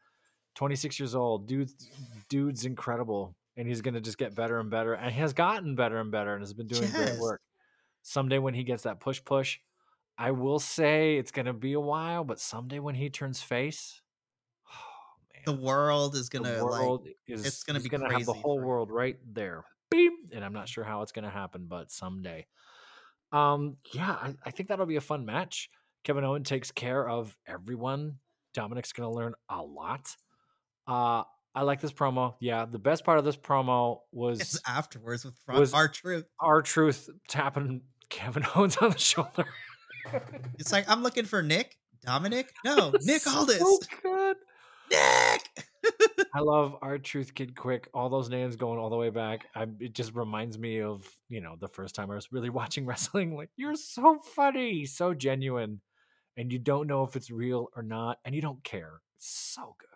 [0.56, 1.70] 26 years old, dude.
[2.28, 6.00] Dude's incredible, and he's gonna just get better and better, and he has gotten better
[6.00, 7.42] and better, and has been doing great work.
[8.02, 9.60] Someday when he gets that push, push,
[10.18, 14.02] I will say it's gonna be a while, but someday when he turns face,
[14.68, 14.74] oh
[15.34, 18.60] man, The world is gonna world like is it's gonna be gonna have the whole
[18.60, 22.46] world right there beam and i'm not sure how it's gonna happen but someday
[23.32, 25.70] um yeah I, I think that'll be a fun match
[26.04, 28.16] kevin owen takes care of everyone
[28.54, 30.16] dominic's gonna learn a lot
[30.88, 31.24] uh
[31.56, 35.36] i like this promo yeah the best part of this promo was it's afterwards with
[35.48, 36.26] was- R-Truth.
[36.40, 39.46] our truth tapping kevin owens on the shoulder
[40.58, 42.52] It's like I'm looking for Nick, Dominic.
[42.66, 43.60] No, Nick Aldis.
[43.60, 44.38] So good.
[44.90, 45.66] Nick.
[46.34, 47.90] I love R-Truth kid quick.
[47.94, 49.48] All those names going all the way back.
[49.56, 52.86] I, it just reminds me of you know the first time I was really watching
[52.86, 53.36] wrestling.
[53.36, 55.82] Like you're so funny, so genuine,
[56.38, 59.02] and you don't know if it's real or not, and you don't care.
[59.18, 59.88] It's so good.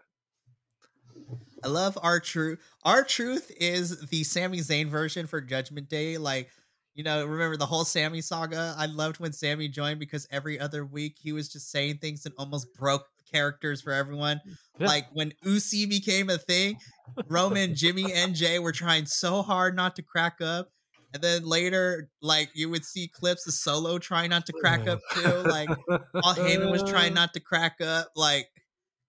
[1.63, 2.59] I love R-Truth.
[2.84, 6.17] Our truth is the Sami Zayn version for Judgment Day.
[6.17, 6.49] Like,
[6.93, 8.75] you know, remember the whole Sami saga?
[8.77, 12.36] I loved when Sami joined because every other week he was just saying things and
[12.38, 14.41] almost broke characters for everyone.
[14.79, 16.77] Like when Usi became a thing,
[17.27, 20.69] Roman, Jimmy, and Jey were trying so hard not to crack up.
[21.13, 24.99] And then later, like you would see clips of Solo trying not to crack up
[25.13, 25.29] too.
[25.45, 28.07] Like Paul Heyman was trying not to crack up.
[28.15, 28.47] Like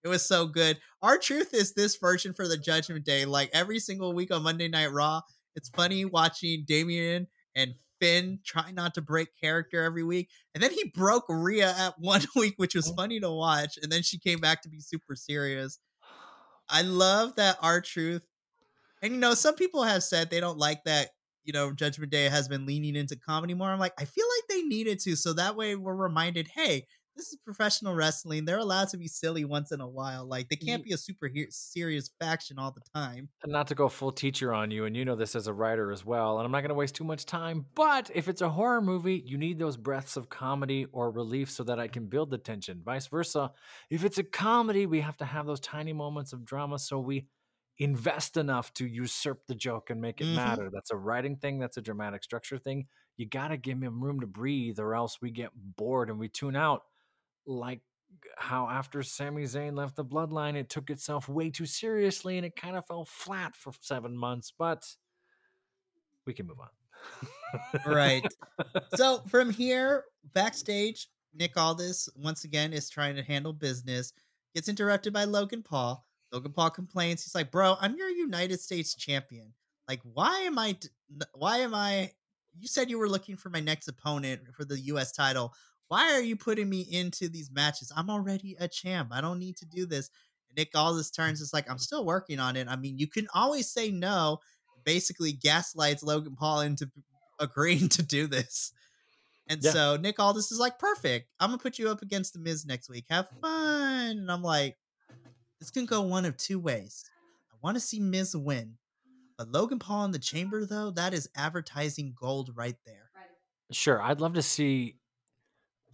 [0.03, 0.77] it was so good.
[1.01, 3.25] R-Truth is this version for the Judgment Day.
[3.25, 5.21] Like every single week on Monday Night Raw,
[5.55, 10.29] it's funny watching Damien and Finn try not to break character every week.
[10.53, 12.95] And then he broke Rhea at one week, which was oh.
[12.95, 13.77] funny to watch.
[13.81, 15.79] And then she came back to be super serious.
[16.69, 18.23] I love that R-Truth.
[19.01, 21.09] And you know, some people have said they don't like that,
[21.43, 23.69] you know, Judgment Day has been leaning into comedy more.
[23.69, 25.15] I'm like, I feel like they needed to.
[25.15, 28.45] So that way we're reminded, hey, this is professional wrestling.
[28.45, 30.25] They're allowed to be silly once in a while.
[30.25, 33.29] Like they can't be a super he- serious faction all the time.
[33.43, 35.91] And not to go full teacher on you, and you know this as a writer
[35.91, 38.49] as well, and I'm not going to waste too much time, but if it's a
[38.49, 42.31] horror movie, you need those breaths of comedy or relief so that I can build
[42.31, 42.81] the tension.
[42.83, 43.51] Vice versa,
[43.91, 47.27] if it's a comedy, we have to have those tiny moments of drama so we
[47.77, 50.33] invest enough to usurp the joke and make it Mhm.
[50.33, 50.69] matter.
[50.73, 52.87] That's a writing thing, that's a dramatic structure thing.
[53.17, 56.29] You got to give him room to breathe, or else we get bored and we
[56.29, 56.83] tune out.
[57.45, 57.81] Like
[58.37, 62.55] how after Sami Zayn left the bloodline, it took itself way too seriously and it
[62.55, 64.85] kind of fell flat for seven months, but
[66.25, 66.69] we can move on.
[67.85, 68.25] Right.
[68.95, 74.13] so from here, backstage, Nick Aldis once again is trying to handle business,
[74.53, 76.05] gets interrupted by Logan Paul.
[76.31, 77.23] Logan Paul complains.
[77.23, 79.53] He's like, "Bro, I'm your United States champion.
[79.87, 80.77] Like, why am I?
[81.33, 82.11] Why am I?
[82.57, 85.11] You said you were looking for my next opponent for the U.S.
[85.11, 85.53] title.
[85.87, 87.91] Why are you putting me into these matches?
[87.95, 89.09] I'm already a champ.
[89.11, 90.09] I don't need to do this."
[90.49, 91.41] And Nick Aldis turns.
[91.41, 92.67] It's like, "I'm still working on it.
[92.67, 94.39] I mean, you can always say no."
[94.83, 96.91] Basically, gaslights Logan Paul into
[97.39, 98.71] agreeing to do this.
[99.47, 99.71] And Yeah.
[99.71, 101.29] so Nick Aldis is like, perfect.
[101.39, 103.05] I'm gonna put you up against the Miz next week.
[103.09, 104.17] Have fun.
[104.17, 104.77] And I'm like,
[105.59, 107.03] this can go one of two ways.
[107.51, 108.77] I want to see Miz win.
[109.37, 113.09] But Logan Paul in the chamber, though, that is advertising gold right there.
[113.71, 114.95] Sure, I'd love to see.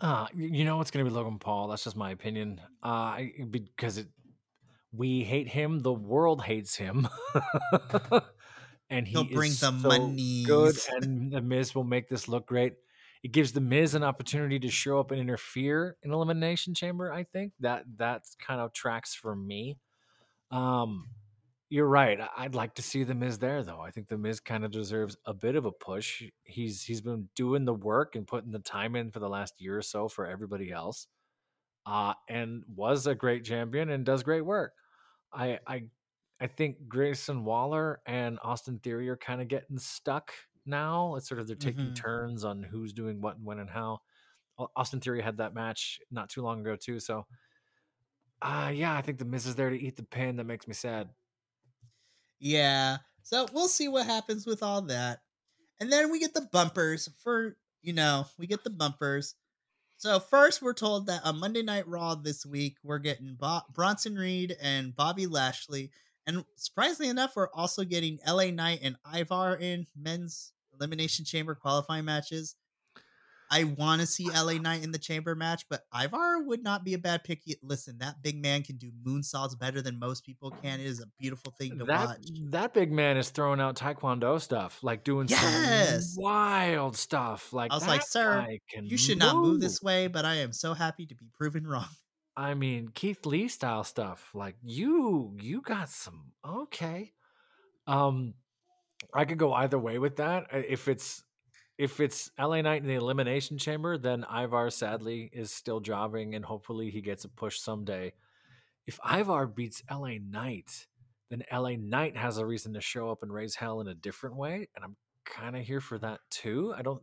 [0.01, 1.67] Uh, you know, it's going to be Logan Paul.
[1.67, 2.59] That's just my opinion.
[2.81, 4.07] Uh, because it,
[4.91, 7.07] we hate him, the world hates him,
[8.89, 12.73] and he He'll bring the so good, and the Miz will make this look great.
[13.23, 17.13] It gives the Miz an opportunity to show up and interfere in Elimination Chamber.
[17.13, 19.77] I think that that kind of tracks for me.
[20.49, 21.05] Um,
[21.72, 22.19] you're right.
[22.38, 23.82] I'd like to see the Miz there, though.
[23.82, 26.24] I think the Miz kind of deserves a bit of a push.
[26.43, 29.78] He's he's been doing the work and putting the time in for the last year
[29.78, 31.07] or so for everybody else,
[31.86, 34.74] uh, and was a great champion and does great work.
[35.34, 35.89] I I
[36.41, 40.34] I think Grayson Waller and Austin Theory are kind of getting stuck
[40.65, 41.15] now.
[41.17, 41.93] It's sort of they're taking Mhm.
[41.93, 44.01] turns on who's doing what and when and how.
[44.76, 47.28] Austin Theory had that match not too long ago too, so.
[48.41, 50.38] Uh, yeah, I think the Miz is there to eat the pin.
[50.38, 51.13] That makes me sad.
[52.41, 52.97] Yeah.
[53.21, 55.19] So we'll see what happens with all that.
[55.79, 59.35] And then we get the bumpers for, you know, we get the bumpers.
[59.97, 64.15] So first we're told that on Monday Night Raw this week, we're getting Bo- Bronson
[64.15, 65.91] Reed and Bobby Lashley.
[66.25, 72.05] And surprisingly enough, we're also getting LA Knight and Ivar in men's elimination chamber qualifying
[72.05, 72.55] matches.
[73.53, 76.93] I want to see LA Knight in the chamber match, but Ivar would not be
[76.93, 77.41] a bad pick.
[77.61, 80.79] Listen, that big man can do moonsaults better than most people can.
[80.79, 82.27] It is a beautiful thing to that, watch.
[82.51, 86.13] That big man is throwing out Taekwondo stuff, like doing yes!
[86.13, 87.51] some wild stuff.
[87.51, 88.47] Like I was like, sir,
[88.81, 89.33] you should move.
[89.33, 91.89] not move this way, but I am so happy to be proven wrong.
[92.37, 94.29] I mean, Keith Lee style stuff.
[94.33, 97.11] Like you, you got some okay.
[97.85, 98.35] Um,
[99.13, 100.47] I could go either way with that.
[100.53, 101.23] If it's
[101.82, 106.45] if it's LA Knight in the elimination chamber, then Ivar sadly is still jobbing and
[106.45, 108.13] hopefully he gets a push someday.
[108.86, 110.86] If Ivar beats LA Knight,
[111.32, 114.36] then LA Knight has a reason to show up and raise hell in a different
[114.36, 114.69] way.
[114.75, 116.71] And I'm kind of here for that too.
[116.77, 117.01] I don't.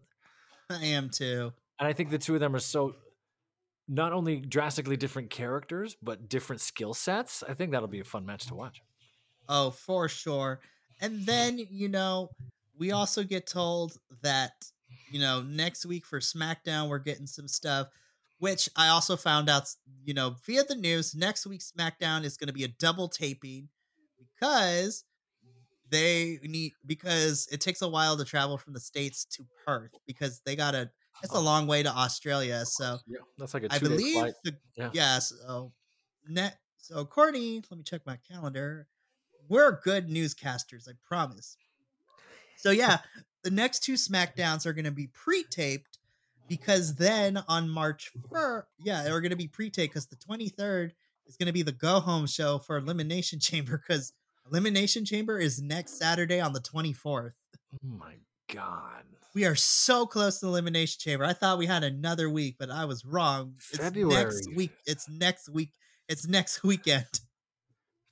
[0.70, 1.52] I am too.
[1.80, 2.94] And I think the two of them are so
[3.88, 7.42] not only drastically different characters, but different skill sets.
[7.42, 8.80] I think that'll be a fun match to watch.
[9.48, 10.60] Oh, for sure.
[11.00, 12.30] And then, you know,
[12.78, 14.52] we also get told that
[15.10, 17.88] you know next week for SmackDown we're getting some stuff,
[18.38, 19.64] which I also found out
[20.04, 21.14] you know via the news.
[21.14, 23.68] Next week SmackDown is going to be a double taping
[24.18, 25.04] because
[25.90, 30.40] they need because it takes a while to travel from the states to Perth because
[30.44, 30.90] they got a
[31.22, 31.42] it's a oh.
[31.42, 32.64] long way to Australia.
[32.64, 34.34] So yeah, that's like a I believe flight.
[34.44, 34.90] the yeah.
[34.92, 35.72] yeah so
[36.28, 38.86] net so Courtney, let me check my calendar.
[39.48, 41.56] We're good newscasters, I promise.
[42.58, 42.98] So yeah,
[43.44, 45.98] the next two SmackDowns are going to be pre-taped
[46.48, 50.90] because then on March 1st, yeah, they're going to be pre-taped because the 23rd
[51.26, 54.12] is going to be the go home show for Elimination Chamber because
[54.50, 57.32] Elimination Chamber is next Saturday on the 24th.
[57.74, 58.14] Oh my
[58.52, 59.04] god.
[59.34, 61.24] We are so close to Elimination Chamber.
[61.24, 63.54] I thought we had another week, but I was wrong.
[63.70, 64.24] It's February.
[64.24, 64.72] next week.
[64.86, 65.70] It's next week.
[66.08, 67.04] It's next weekend.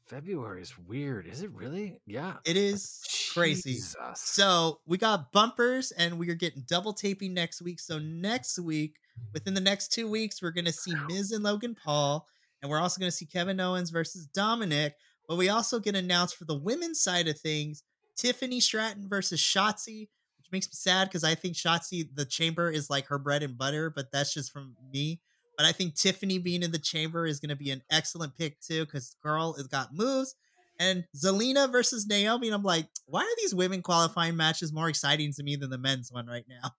[0.06, 1.26] February is weird.
[1.26, 2.00] Is it really?
[2.06, 2.34] Yeah.
[2.44, 3.32] It is Jesus.
[3.32, 3.80] crazy.
[4.14, 7.80] So we got bumpers and we are getting double taping next week.
[7.80, 8.96] So next week,
[9.32, 12.26] within the next two weeks, we're gonna see Miz and Logan Paul,
[12.62, 14.94] and we're also gonna see Kevin Owens versus Dominic.
[15.28, 17.82] But we also get announced for the women's side of things,
[18.16, 22.88] Tiffany Stratton versus Shotzi, which makes me sad because I think Shotzi, the chamber is
[22.88, 25.20] like her bread and butter, but that's just from me.
[25.56, 28.60] But I think Tiffany being in the chamber is going to be an excellent pick
[28.60, 30.34] too because girl has got moves.
[30.78, 35.32] And Zelina versus Naomi, and I'm like, why are these women qualifying matches more exciting
[35.32, 36.70] to me than the men's one right now?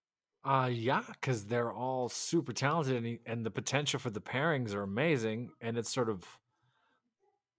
[0.46, 4.84] Uh yeah, because they're all super talented and, and the potential for the pairings are
[4.84, 6.24] amazing, and it's sort of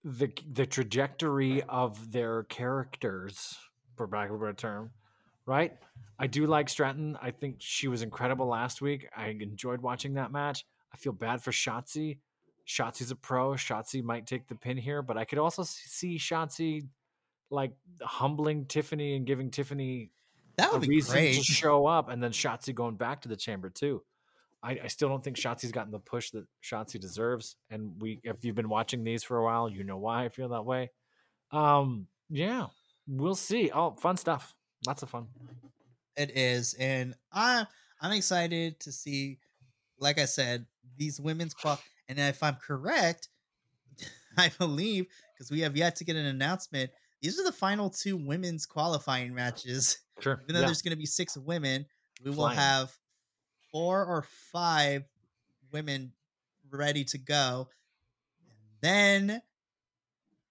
[0.05, 3.57] the the trajectory of their characters,
[3.97, 4.91] for lack of a better term,
[5.45, 5.77] right?
[6.19, 7.19] I do like Stratton.
[7.21, 9.09] I think she was incredible last week.
[9.17, 10.65] I enjoyed watching that match.
[10.93, 12.19] I feel bad for Shotzi.
[12.67, 13.53] Shotzi's a pro.
[13.53, 16.87] Shotzi might take the pin here, but I could also see Shotzi
[17.51, 17.73] like
[18.03, 20.11] humbling Tiffany and giving Tiffany
[20.57, 21.37] that would a reason great.
[21.37, 24.03] to show up, and then Shotzi going back to the chamber too.
[24.63, 28.45] I, I still don't think Shotzi's gotten the push that Shotzi deserves, and we, if
[28.45, 30.91] you've been watching these for a while, you know why I feel that way.
[31.53, 32.67] Um, yeah,
[33.07, 33.71] we'll see.
[33.73, 34.55] Oh, fun stuff.
[34.85, 35.29] Lots of fun.
[36.17, 37.67] It is, and I
[38.01, 39.39] I'm excited to see.
[39.99, 43.29] Like I said, these women's qual and if I'm correct,
[44.39, 46.91] I believe because we have yet to get an announcement.
[47.21, 49.99] These are the final two women's qualifying matches.
[50.21, 50.41] Sure.
[50.43, 50.67] Even though yeah.
[50.67, 51.87] there's going to be six women,
[52.25, 52.37] we Flying.
[52.37, 52.93] will have
[53.73, 55.05] four or five
[55.73, 56.13] women
[56.71, 57.69] ready to go.
[58.49, 59.43] And then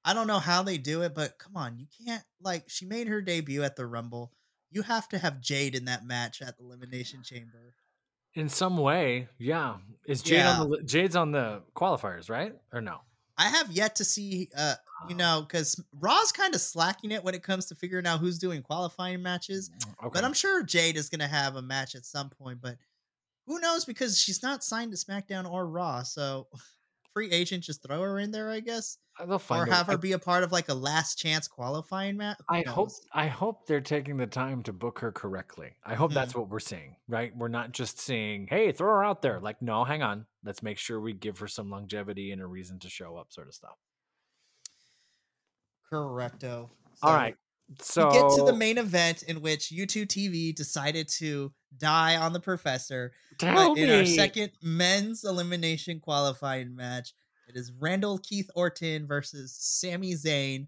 [0.06, 3.08] I don't know how they do it, but come on, you can't like she made
[3.08, 4.32] her debut at the Rumble.
[4.70, 7.74] You have to have Jade in that match at the Elimination Chamber.
[8.38, 9.78] In some way, yeah.
[10.06, 10.60] Is Jade yeah.
[10.60, 12.54] on the Jade's on the qualifiers, right?
[12.72, 13.00] Or no?
[13.36, 14.76] I have yet to see, uh,
[15.10, 15.18] you oh.
[15.18, 18.62] know, because Raw's kind of slacking it when it comes to figuring out who's doing
[18.62, 19.70] qualifying matches.
[19.70, 20.10] Mm, okay.
[20.14, 22.60] But I'm sure Jade is going to have a match at some point.
[22.62, 22.78] But
[23.48, 23.86] who knows?
[23.86, 26.48] Because she's not signed to SmackDown or Raw, so
[27.18, 29.00] free agent, just throw her in there, I guess.
[29.28, 32.38] They'll find or have her be a part of like a last chance qualifying match.
[32.48, 35.72] I hope I hope they're taking the time to book her correctly.
[35.84, 36.20] I hope mm-hmm.
[36.20, 37.36] that's what we're seeing, right?
[37.36, 39.40] We're not just seeing, hey, throw her out there.
[39.40, 40.28] Like, no, hang on.
[40.46, 43.48] Let's make sure we give her some longevity and a reason to show up, sort
[43.48, 43.78] of stuff.
[45.92, 46.40] Correcto.
[46.40, 46.70] So,
[47.02, 47.36] All right.
[47.82, 52.34] So we get to the main event in which YouTube TV decided to die on
[52.34, 53.12] the professor
[53.42, 57.14] in our second men's elimination qualifying match.
[57.48, 60.68] It is Randall Keith Orton versus Sami Zayn,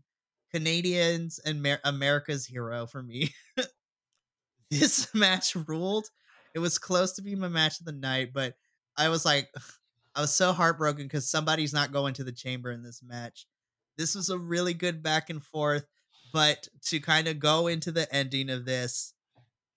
[0.52, 3.34] Canadians and Mer- America's hero for me.
[4.72, 6.08] this match ruled.
[6.56, 8.56] It was close to being my match of the night, but
[8.98, 9.50] I was like,
[10.16, 13.46] I was so heartbroken because somebody's not going to the chamber in this match.
[13.98, 15.86] This was a really good back and forth.
[16.34, 19.14] But to kind of go into the ending of this,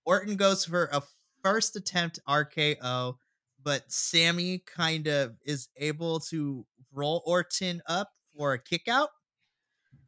[0.05, 1.03] Orton goes for a
[1.43, 3.17] first attempt RKO,
[3.63, 9.11] but Sami kind of is able to roll Orton up for a kick out.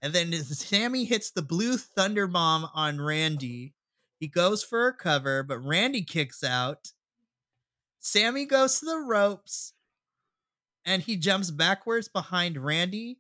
[0.03, 3.75] And then Sami hits the blue thunder bomb on Randy.
[4.19, 6.93] He goes for a cover, but Randy kicks out.
[8.01, 9.73] Sami goes to the ropes
[10.85, 13.19] and he jumps backwards behind Randy.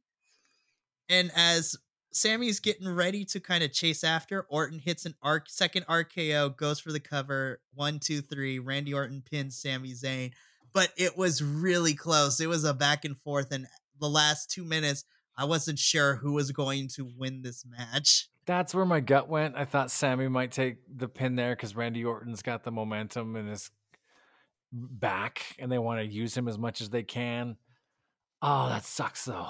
[1.09, 1.77] And as
[2.15, 6.79] Sami's getting ready to kind of chase after, Orton hits an arc second RKO, goes
[6.79, 7.61] for the cover.
[7.75, 8.61] One, two, three.
[8.61, 10.33] Randy Orton pins Sami Zayn.
[10.73, 12.41] But it was really close.
[12.41, 13.51] It was a back and forth.
[13.51, 13.67] And
[14.01, 15.05] the last two minutes,
[15.37, 18.29] I wasn't sure who was going to win this match.
[18.47, 19.57] That's where my gut went.
[19.57, 23.49] I thought Sami might take the pin there because Randy Orton's got the momentum in
[23.49, 23.71] his
[24.71, 27.57] back, and they want to use him as much as they can.
[28.43, 29.49] Oh, that sucks though.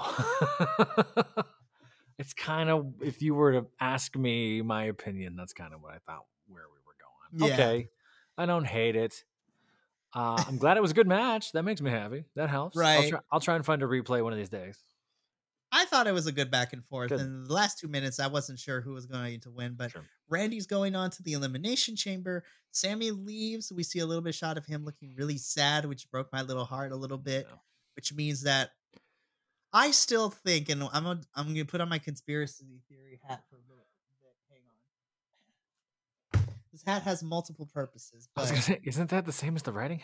[2.17, 5.93] it's kind of if you were to ask me my opinion, that's kind of what
[5.93, 7.49] I thought where we were going.
[7.49, 7.53] Yeah.
[7.53, 7.89] Okay,
[8.37, 9.23] I don't hate it.
[10.13, 11.51] Uh, I'm glad it was a good match.
[11.51, 12.23] That makes me happy.
[12.35, 12.77] That helps.
[12.77, 13.03] Right.
[13.03, 14.77] I'll try, I'll try and find a replay one of these days.
[15.73, 17.09] I thought it was a good back and forth.
[17.09, 17.19] Good.
[17.19, 20.03] In the last two minutes, I wasn't sure who was going to win, but sure.
[20.29, 22.45] Randy's going on to the elimination chamber.
[22.71, 23.73] Sami leaves.
[23.73, 26.63] We see a little bit shot of him looking really sad, which broke my little
[26.63, 27.45] heart a little bit.
[27.49, 27.57] Yeah.
[27.97, 28.69] Which means that
[29.75, 33.57] I still think, and I'm a, I'm to put on my conspiracy theory hat for
[33.57, 33.85] a minute.
[34.49, 34.61] Hang
[36.41, 36.55] on.
[36.71, 38.29] This hat has multiple purposes.
[38.33, 40.01] But say, isn't that the same as the writing?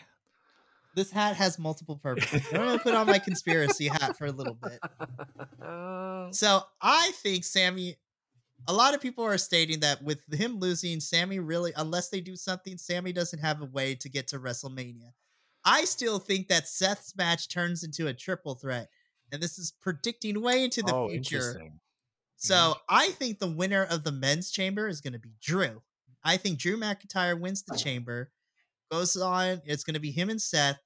[0.94, 2.42] This hat has multiple purposes.
[2.52, 4.78] I'm gonna put on my conspiracy hat for a little bit.
[6.34, 7.96] So I think Sami.
[8.68, 12.36] A lot of people are stating that with him losing, Sami really, unless they do
[12.36, 15.10] something, Sami doesn't have a way to get to WrestleMania.
[15.64, 18.88] I still think that Seth's match turns into a triple threat,
[19.32, 21.60] and this is predicting way into the oh, future.
[22.36, 22.78] So mm-hmm.
[22.88, 25.82] I think the winner of the men's chamber is going to be Drew.
[26.22, 28.30] I think Drew McIntyre wins the chamber
[28.92, 29.62] goes on.
[29.64, 30.78] It's going to be him and Seth,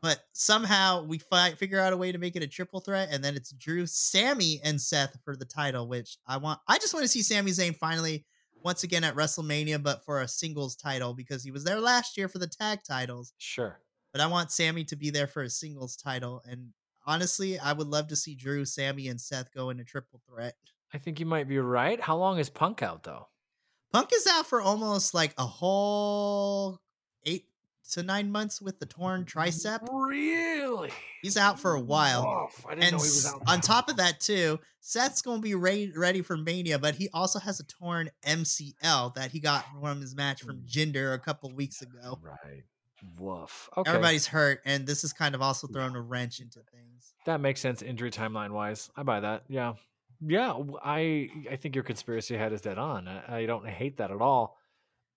[0.00, 3.22] but somehow we fight, figure out a way to make it a triple threat, and
[3.22, 5.86] then it's Drew, Sami, and Seth for the title.
[5.86, 6.60] Which I want.
[6.66, 8.24] I just want to see Sami Zayn finally
[8.62, 12.28] once again at WrestleMania, but for a singles title because he was there last year
[12.28, 13.34] for the tag titles.
[13.36, 13.78] Sure.
[14.10, 16.70] But I want Sami to be there for a singles title, and
[17.06, 20.54] honestly, I would love to see Drew, Sami, and Seth go in a triple threat.
[20.92, 22.00] I think you might be right.
[22.00, 23.28] How long is Punk out though?
[23.92, 26.80] Punk is out for almost like a whole
[27.24, 27.46] eight
[27.92, 29.86] to nine months with the torn tricep.
[29.90, 30.90] Really?
[31.22, 32.50] He's out for a while.
[32.68, 33.42] Didn't and know he was out.
[33.46, 37.08] On top of that, too, Seth's going to be ready, ready for Mania, but he
[37.12, 40.62] also has a torn MCL that he got from his match from.
[40.66, 42.18] Jinder a couple weeks ago.
[42.22, 42.64] Right.
[43.18, 43.68] Woof.
[43.76, 43.90] Okay.
[43.90, 47.14] Everybody's hurt, and this is kind of also throwing a wrench into things.
[47.26, 48.90] That makes sense, injury timeline wise.
[48.96, 49.44] I buy that.
[49.48, 49.74] Yeah,
[50.20, 50.54] yeah.
[50.84, 53.08] I I think your conspiracy head is dead on.
[53.08, 54.58] I, I don't hate that at all.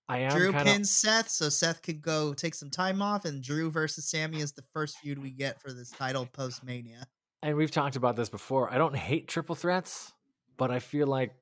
[0.10, 0.64] I am Drew kinda...
[0.64, 4.54] pins Seth, so Seth could go take some time off, and Drew versus Sami is
[4.54, 7.08] the first feud we get for this title post Mania.
[7.44, 8.72] And we've talked about this before.
[8.74, 10.14] I don't hate triple threats,
[10.58, 11.34] but I feel like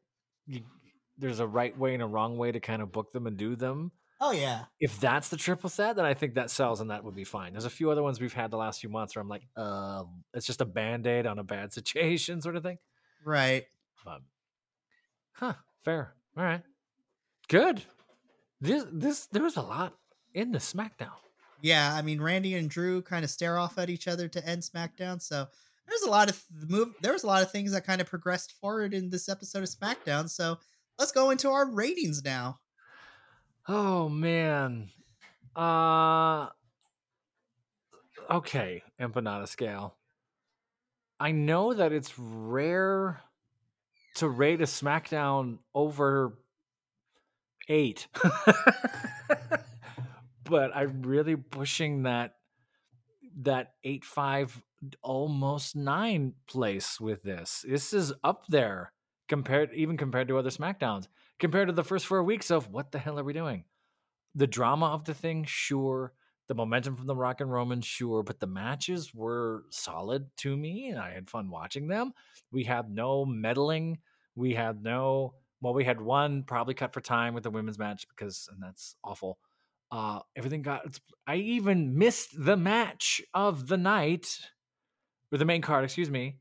[0.47, 0.61] you,
[1.17, 3.55] there's a right way and a wrong way to kind of book them and do
[3.55, 3.91] them.
[4.21, 4.65] Oh yeah.
[4.79, 7.51] If that's the triple set, then I think that sells and that would be fine.
[7.51, 10.03] There's a few other ones we've had the last few months where I'm like, uh,
[10.33, 12.77] it's just a band-aid on a bad situation sort of thing.
[13.25, 13.65] Right.
[14.05, 14.21] But,
[15.33, 16.13] huh, fair.
[16.37, 16.61] All right.
[17.47, 17.83] Good.
[18.61, 19.93] This this there was a lot
[20.33, 21.11] in the SmackDown.
[21.61, 24.63] Yeah, I mean Randy and Drew kind of stare off at each other to end
[24.63, 25.47] SmackDown, so
[25.87, 26.93] there's a lot of move.
[27.01, 29.69] There was a lot of things that kind of progressed forward in this episode of
[29.69, 30.29] SmackDown.
[30.29, 30.57] So
[30.97, 32.59] let's go into our ratings now.
[33.67, 34.91] Oh man,
[35.55, 36.49] uh,
[38.29, 39.95] okay, empanada scale.
[41.19, 43.21] I know that it's rare
[44.15, 46.37] to rate a SmackDown over
[47.67, 48.07] eight.
[50.43, 52.35] but I'm really pushing that
[53.41, 54.61] that eight five
[55.01, 57.65] almost nine place with this.
[57.67, 58.91] This is up there
[59.27, 61.07] compared even compared to other SmackDowns.
[61.39, 63.65] Compared to the first four weeks of what the hell are we doing?
[64.35, 66.13] The drama of the thing, sure.
[66.47, 70.89] The momentum from the Rock and Roman, sure, but the matches were solid to me,
[70.89, 72.13] and I had fun watching them.
[72.51, 73.99] We had no meddling.
[74.35, 78.07] We had no well, we had one probably cut for time with the women's match
[78.07, 79.39] because, and that's awful.
[79.91, 80.99] Uh, everything got.
[81.25, 84.39] I even missed the match of the night,
[85.31, 86.37] or the main card, excuse me.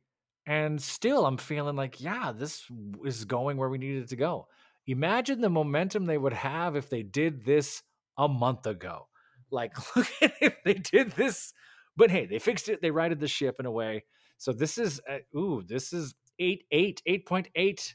[0.47, 2.65] And still, I'm feeling like, yeah, this
[3.05, 4.49] is going where we needed to go.
[4.87, 7.83] Imagine the momentum they would have if they did this
[8.19, 9.09] a month ago.
[9.51, 11.53] Like, look at if they did this.
[11.97, 12.83] But hey, they fixed it.
[12.83, 14.05] They righted the ship in a way.
[14.39, 17.95] So this is, uh, ooh, this is 8, 8, 8.8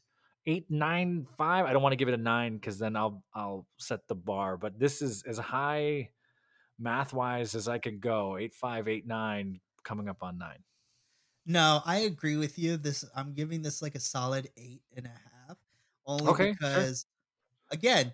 [0.49, 1.65] eight nine five.
[1.65, 4.57] I don't want to give it a nine because then I'll I'll set the bar.
[4.57, 6.09] But this is as high
[6.77, 8.37] math wise as I could go.
[8.37, 10.63] Eight five eight nine coming up on nine.
[11.45, 12.77] No, I agree with you.
[12.77, 15.28] This I'm giving this like a solid eight and a half.
[16.09, 16.89] Only Okay, sure.
[16.89, 17.07] because
[17.71, 18.13] again,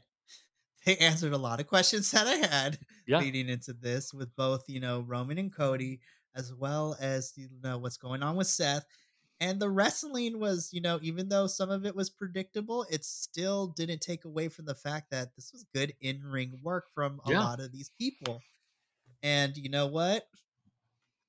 [0.86, 3.26] they answered a lot of questions that I had Yeah.
[3.26, 6.02] leading into this with both, you know, Roman and Cody,
[6.36, 8.86] as well as you know what's going on with Seth.
[9.42, 13.68] And the wrestling was, you know, even though some of it was predictable, it still
[13.68, 17.46] didn't take away from the fact that this was good in-ring work from a Yeah.
[17.46, 18.46] lot of these people.
[19.24, 20.28] And you know what?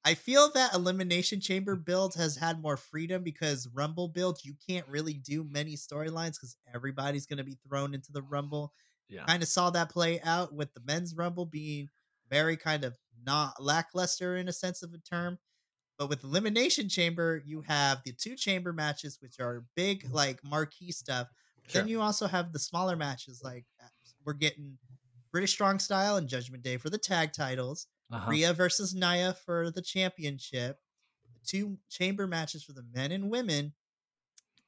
[0.06, 4.86] I feel that Elimination Chamber build has had more freedom because Rumble build, you can't
[4.86, 8.72] really do many storylines because everybody's going to be thrown into the Rumble.
[9.08, 9.24] Yeah.
[9.24, 11.88] Kind of saw that play out with the men's Rumble being
[12.30, 12.96] very kind of
[13.26, 15.38] not lackluster in a sense of a term.
[15.98, 20.92] But with Elimination Chamber, you have the two chamber matches, which are big, like marquee
[20.92, 21.26] stuff.
[21.66, 21.82] Sure.
[21.82, 23.88] Then you also have the smaller matches, like uh,
[24.24, 24.78] we're getting
[25.32, 27.88] British Strong Style and Judgment Day for the tag titles.
[28.10, 28.30] Uh-huh.
[28.30, 30.78] Rhea versus Nia for the championship,
[31.44, 33.72] two chamber matches for the men and women.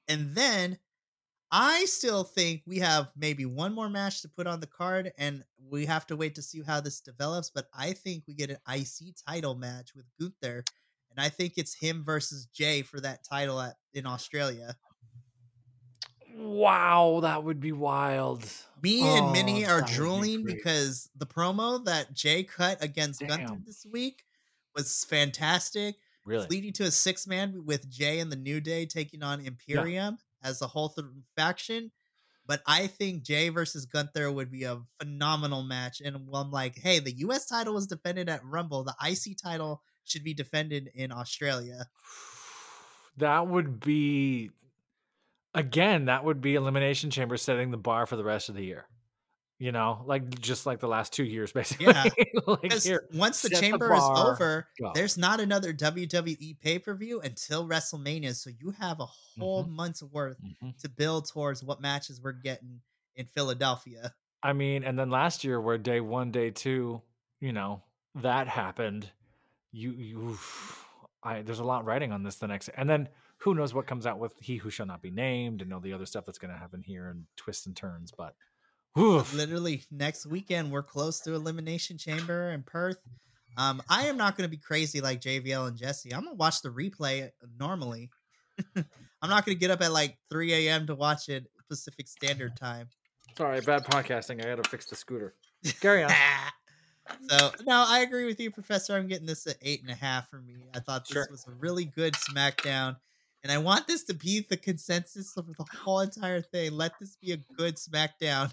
[0.09, 0.79] And then
[1.51, 5.45] I still think we have maybe one more match to put on the card, and
[5.71, 7.51] we have to wait to see how this develops.
[7.51, 10.65] But I think we get an IC title match with Gunther,
[11.11, 14.77] and I think it's him versus Jey for that title at, in Australia.
[16.39, 18.45] Wow, that would be wild.
[18.81, 22.45] Me Oh, and Minnie oh, are that would be drooling because the promo that Jey
[22.45, 24.23] cut against Gunther this week
[24.75, 25.97] was fantastic.
[26.25, 26.47] Really?
[26.49, 30.61] leading to a six man with Jey and the New Day taking on Imperium as
[30.61, 31.91] a whole th- faction.
[32.47, 36.01] But I think Jey versus Gunther would be a phenomenal match.
[36.05, 38.85] And I'm like, hey, the US title was defended at Rumble.
[38.85, 41.87] The IC title should be defended in Australia.
[43.17, 44.53] That would be
[45.59, 48.87] again, that would be elimination chamber setting the bar for the rest of the year.
[49.61, 51.87] You know, like just like the last two years, basically.
[51.87, 52.05] Yeah.
[52.47, 53.09] like here.
[53.13, 54.93] once the set the chamber is over, go.
[54.95, 58.37] there's not another WWE pay per view until WrestleMania.
[58.37, 59.07] So you have a
[59.39, 60.79] whole month's worth Mhm.
[60.81, 62.81] to build towards what matches we're getting
[63.17, 64.15] in Philadelphia.
[64.45, 67.03] I mean, and then last year where day one, day two,
[67.41, 67.83] you know,
[68.15, 69.11] that happened.
[69.73, 70.39] You you
[71.25, 74.07] I there's a lot writing on this the next and then who knows what comes
[74.07, 76.57] out with he who shall not be named and all the other stuff that's gonna
[76.57, 78.35] happen here and twists and turns, but
[78.99, 79.33] oof.
[79.35, 82.99] literally next weekend we're close to elimination chamber in perth
[83.57, 86.63] um i am not going to be crazy like jvl and jesse i'm gonna watch
[86.63, 88.11] the replay normally
[88.77, 92.57] i'm not going to get up at like 3 a.m to watch it pacific standard
[92.57, 92.89] time
[93.37, 94.45] Sorry, bad podcasting.
[94.45, 95.35] I gotta fix the scooter.
[95.81, 96.11] Carry on.
[97.29, 100.29] so no i agree with you professor i'm getting this at eight and a half
[100.29, 101.29] for me i thought this Sure.
[101.31, 102.97] was a really good smackdown
[103.43, 107.17] and i want this to be the consensus of the whole entire thing let this
[107.17, 108.53] be a good smackdown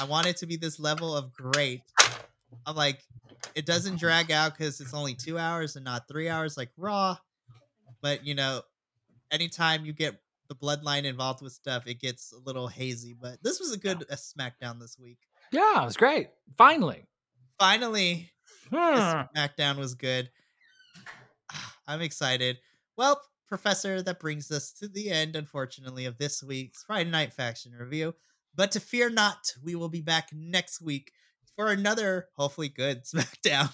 [0.00, 1.82] i want it to be this level of great
[2.66, 3.00] i'm like
[3.54, 7.16] it doesn't drag out because it's only two hours and not three hours like raw
[8.00, 8.60] but you know
[9.30, 13.58] anytime you get the bloodline involved with stuff it gets a little hazy but this
[13.58, 15.18] was a good uh, smackdown this week
[15.50, 16.28] Yeah, it was great.
[16.58, 17.04] Finally.
[17.58, 18.28] finally
[18.70, 18.76] Hmm.
[19.36, 20.30] SmackDown was good.
[21.86, 22.58] I'm excited.
[22.96, 23.20] Well,
[23.52, 28.14] Professor, that brings us to the end, unfortunately, of this week's Friday Night Faction Review.
[28.54, 31.12] But to fear not, we will be back next week
[31.54, 33.68] for another, hopefully good SmackDown.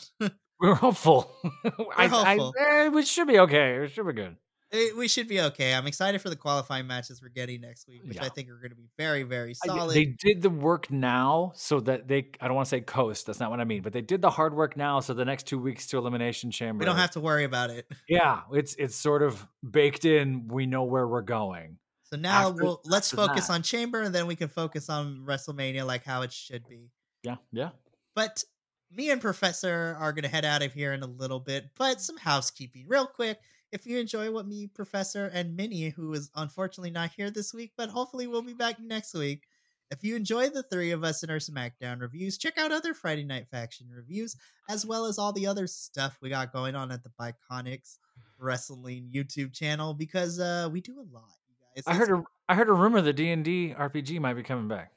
[0.59, 1.33] We're hopeful.
[1.97, 2.55] I, hopeful.
[2.59, 3.77] I, eh, we should be okay.
[3.77, 4.35] It should be good.
[4.71, 5.73] Eh, we should be okay.
[5.73, 8.69] I'm excited for the qualifying matches we're getting next week, which I think are going
[8.71, 9.95] to be very, very I- solid.
[9.95, 13.27] They did the work now so that they, I don't want to say coast.
[13.27, 15.01] That's not what I mean, but they did the hard work now.
[15.01, 16.81] So the next two weeks to Elimination Chamber.
[16.81, 17.87] we don't have to worry about it.
[18.09, 20.49] Yeah, it's it's sort of baked in.
[20.49, 21.79] We know where we're going.
[22.05, 23.53] So now After- we'll let's focus that.
[23.55, 26.91] on Chamber, and then we can focus on WrestleMania like how it should be.
[27.23, 27.71] Yeah, yeah.
[28.15, 28.45] But
[28.91, 31.71] me and Professor are going to head out of here in a little bit.
[31.77, 33.39] But some housekeeping, real quick.
[33.71, 37.73] If you enjoy what me, Professor, and Minnie, who is unfortunately not here this week,
[37.77, 39.45] but hopefully we'll be back next week.
[39.91, 43.25] If you enjoy the three of us in our SmackDown reviews, check out other Friday
[43.25, 44.37] Night Faction reviews,
[44.69, 47.99] as well as all the other stuff we got going on at the Biconics
[48.39, 51.85] Wrestling YouTube channel, because uh, we do a lot, you guys.
[51.87, 54.69] I heard a I heard a rumor that D and D RPG might be coming
[54.69, 54.93] back.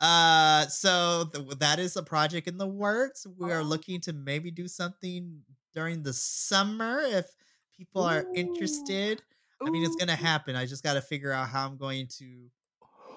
[0.00, 3.26] Uh, so th- that is a project in the works.
[3.38, 3.64] We are Oh.
[3.64, 5.42] looking to maybe do something
[5.74, 7.26] during the summer if
[7.80, 9.22] people are interested.
[9.66, 10.54] I mean, it's gonna happen.
[10.54, 12.24] I just got to figure out how I'm going to,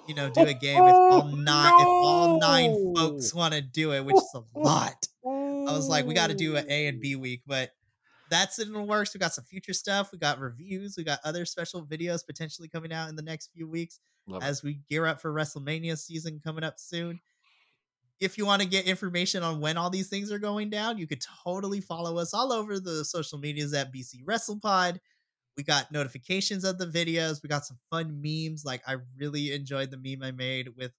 [0.08, 3.62] you know, do a game if all oh, nine if all nine folks want to
[3.62, 5.08] do it, which is a lot.
[5.26, 7.72] I was like, we got to do an A and B week, but
[8.30, 9.14] that's in the works.
[9.14, 10.12] We got some future stuff.
[10.12, 10.96] We got reviews.
[10.98, 14.46] We got other special videos potentially coming out in the next few weeks Love it.
[14.46, 17.20] as we gear up for WrestleMania season coming up soon.
[18.20, 21.08] If you want to get information on when all these things are going down, you
[21.08, 25.00] could totally follow us all over the social medias at BC WrestlePod.
[25.58, 27.44] We got notifications of the videos.
[27.44, 28.64] We got some fun memes.
[28.66, 30.92] Like I really enjoyed the meme I made with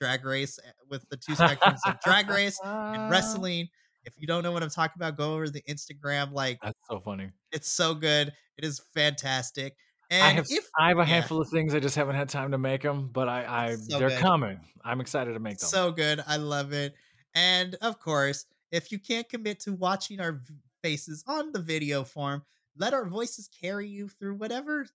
[0.00, 3.68] Drag Race eh, with the two spectrums of Drag Race and wrestling.
[4.04, 6.32] If you don't know what I'm talking about, go over the Instagram.
[6.32, 7.30] Like That's so funny.
[7.52, 8.32] it's so good.
[8.56, 9.76] It is fantastic.
[10.14, 11.06] And I have if I have a yeah.
[11.06, 11.74] handful of things.
[11.74, 14.20] I just haven't had time to make them, but I, I So they're good.
[14.20, 14.60] coming.
[14.84, 15.68] I'm excited to make them.
[15.68, 16.22] So good.
[16.26, 16.94] I love it.
[17.34, 20.40] And of course, if you can't commit to watching our
[20.82, 22.42] faces on the video form,
[22.76, 24.86] let our voices carry you through whatever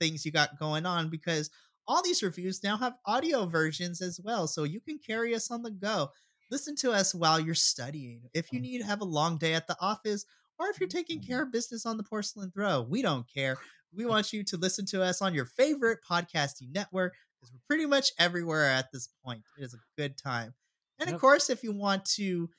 [0.00, 1.50] things you got going on because
[1.86, 4.46] all these reviews now have audio versions as well.
[4.46, 6.10] So you can carry us on the go.
[6.50, 8.22] Listen to us while you're studying.
[8.32, 8.62] If you mm.
[8.62, 10.24] need to have a long day at the office,
[10.58, 11.28] or if you're taking mm-hmm.
[11.28, 13.56] care of business on the porcelain throw, we don't care.
[13.94, 17.86] We want you to listen to us on your favorite podcasting network because we're pretty
[17.86, 19.42] much everywhere at this point.
[19.58, 20.54] It is a good time.
[20.98, 22.50] And of course, if you want to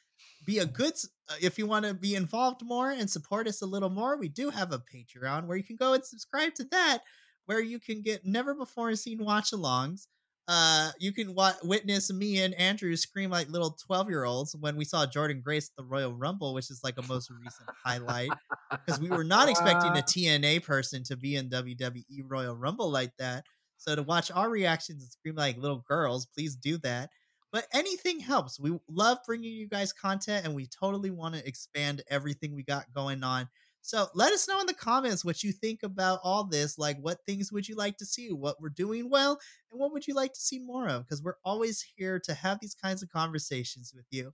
[0.45, 0.93] be a good,
[1.30, 4.30] uh, if you want to be involved more and support us a little more, we
[4.30, 6.99] do have a Patreon where you can go and subscribe to that,
[7.45, 10.07] where you can get never before seen watch alongs.
[10.49, 14.76] Uh, you can wa- witness me and Andrew scream like little 12 year olds when
[14.76, 18.31] we saw Jordynne Grace at the Royal Rumble, which is like a most recent highlight
[18.71, 23.11] because we were not expecting a TNA person to be in WWE Royal Rumble like
[23.19, 23.43] that.
[23.77, 27.11] So to watch our reactions and scream like little girls, please do that.
[27.51, 28.59] But anything helps.
[28.59, 32.91] We love bringing you guys content and we totally want to expand everything we got
[32.91, 33.47] going on.
[33.81, 36.77] So let us know in the comments what you think about all this.
[36.77, 38.31] Like, what things would you like to see?
[38.31, 39.39] What we're doing well,
[39.72, 41.06] and what would you like to see more of?
[41.06, 44.34] Because we're always here to have these kinds of conversations with you.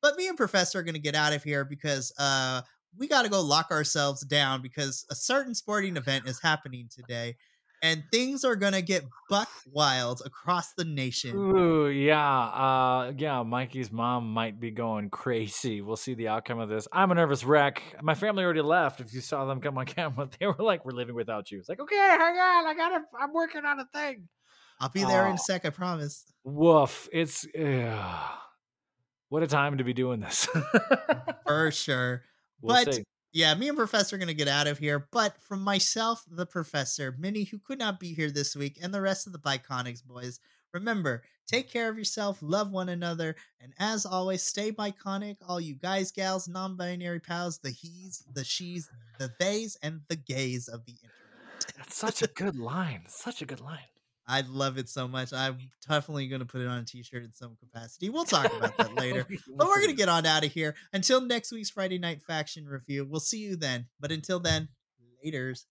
[0.00, 2.62] But me and Professor are going to get out of here because uh,
[2.96, 7.36] we got to go lock ourselves down because a certain sporting event is happening today,
[7.82, 11.36] and things are going to get buck wild across the nation.
[11.36, 13.42] Ooh, yeah, uh, yeah.
[13.42, 15.80] Mikey's mom might be going crazy.
[15.80, 16.88] We'll see the outcome of this.
[16.92, 17.82] I'm a nervous wreck.
[18.02, 19.00] My family already left.
[19.00, 21.68] If you saw them come on camera, they were like, "We're living without you." It's
[21.68, 22.66] like, okay, hang on.
[22.66, 24.28] I got to I'm working on a thing.
[24.80, 26.24] I'll be there in a sec, I promise.
[26.44, 27.08] Woof.
[27.12, 28.28] It's uh,
[29.28, 30.48] what a time to be doing this.
[31.46, 32.22] For sure.
[32.62, 33.04] We'll but see.
[33.38, 35.06] Yeah, me and Professor are going to get out of here.
[35.12, 39.00] But from myself, the Professor, Minnie, who could not be here this week, and the
[39.00, 40.40] rest of the Biconics boys,
[40.74, 45.76] remember, take care of yourself, love one another, and as always, stay Biconic, all you
[45.76, 48.90] guys, gals, non binary pals, the he's, the she's,
[49.20, 51.76] the theys, and the gays of the internet.
[51.76, 53.02] That's such a good line.
[53.06, 53.86] Such a good line.
[54.28, 55.32] I love it so much.
[55.32, 55.56] I'm
[55.88, 58.10] definitely going to put it on a t shirt in some capacity.
[58.10, 59.26] We'll talk about that later.
[59.56, 60.74] But we're going to get on out of here.
[60.92, 63.86] Until next week's Friday Night Faction review, we'll see you then.
[63.98, 64.68] But until then,
[65.24, 65.64] laters.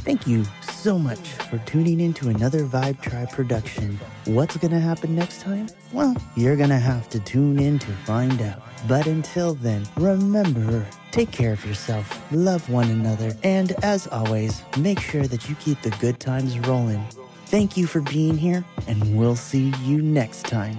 [0.00, 4.00] Thank you so much for tuning in to another Vibe Tribe production.
[4.24, 5.68] What's gonna happen next time?
[5.92, 8.62] Well, you're gonna have to tune in to find out.
[8.88, 14.98] But until then, remember, take care of yourself, love one another, and as always, make
[14.98, 17.04] sure that you keep the good times rolling.
[17.46, 20.78] Thank you for being here, and we'll see you next time.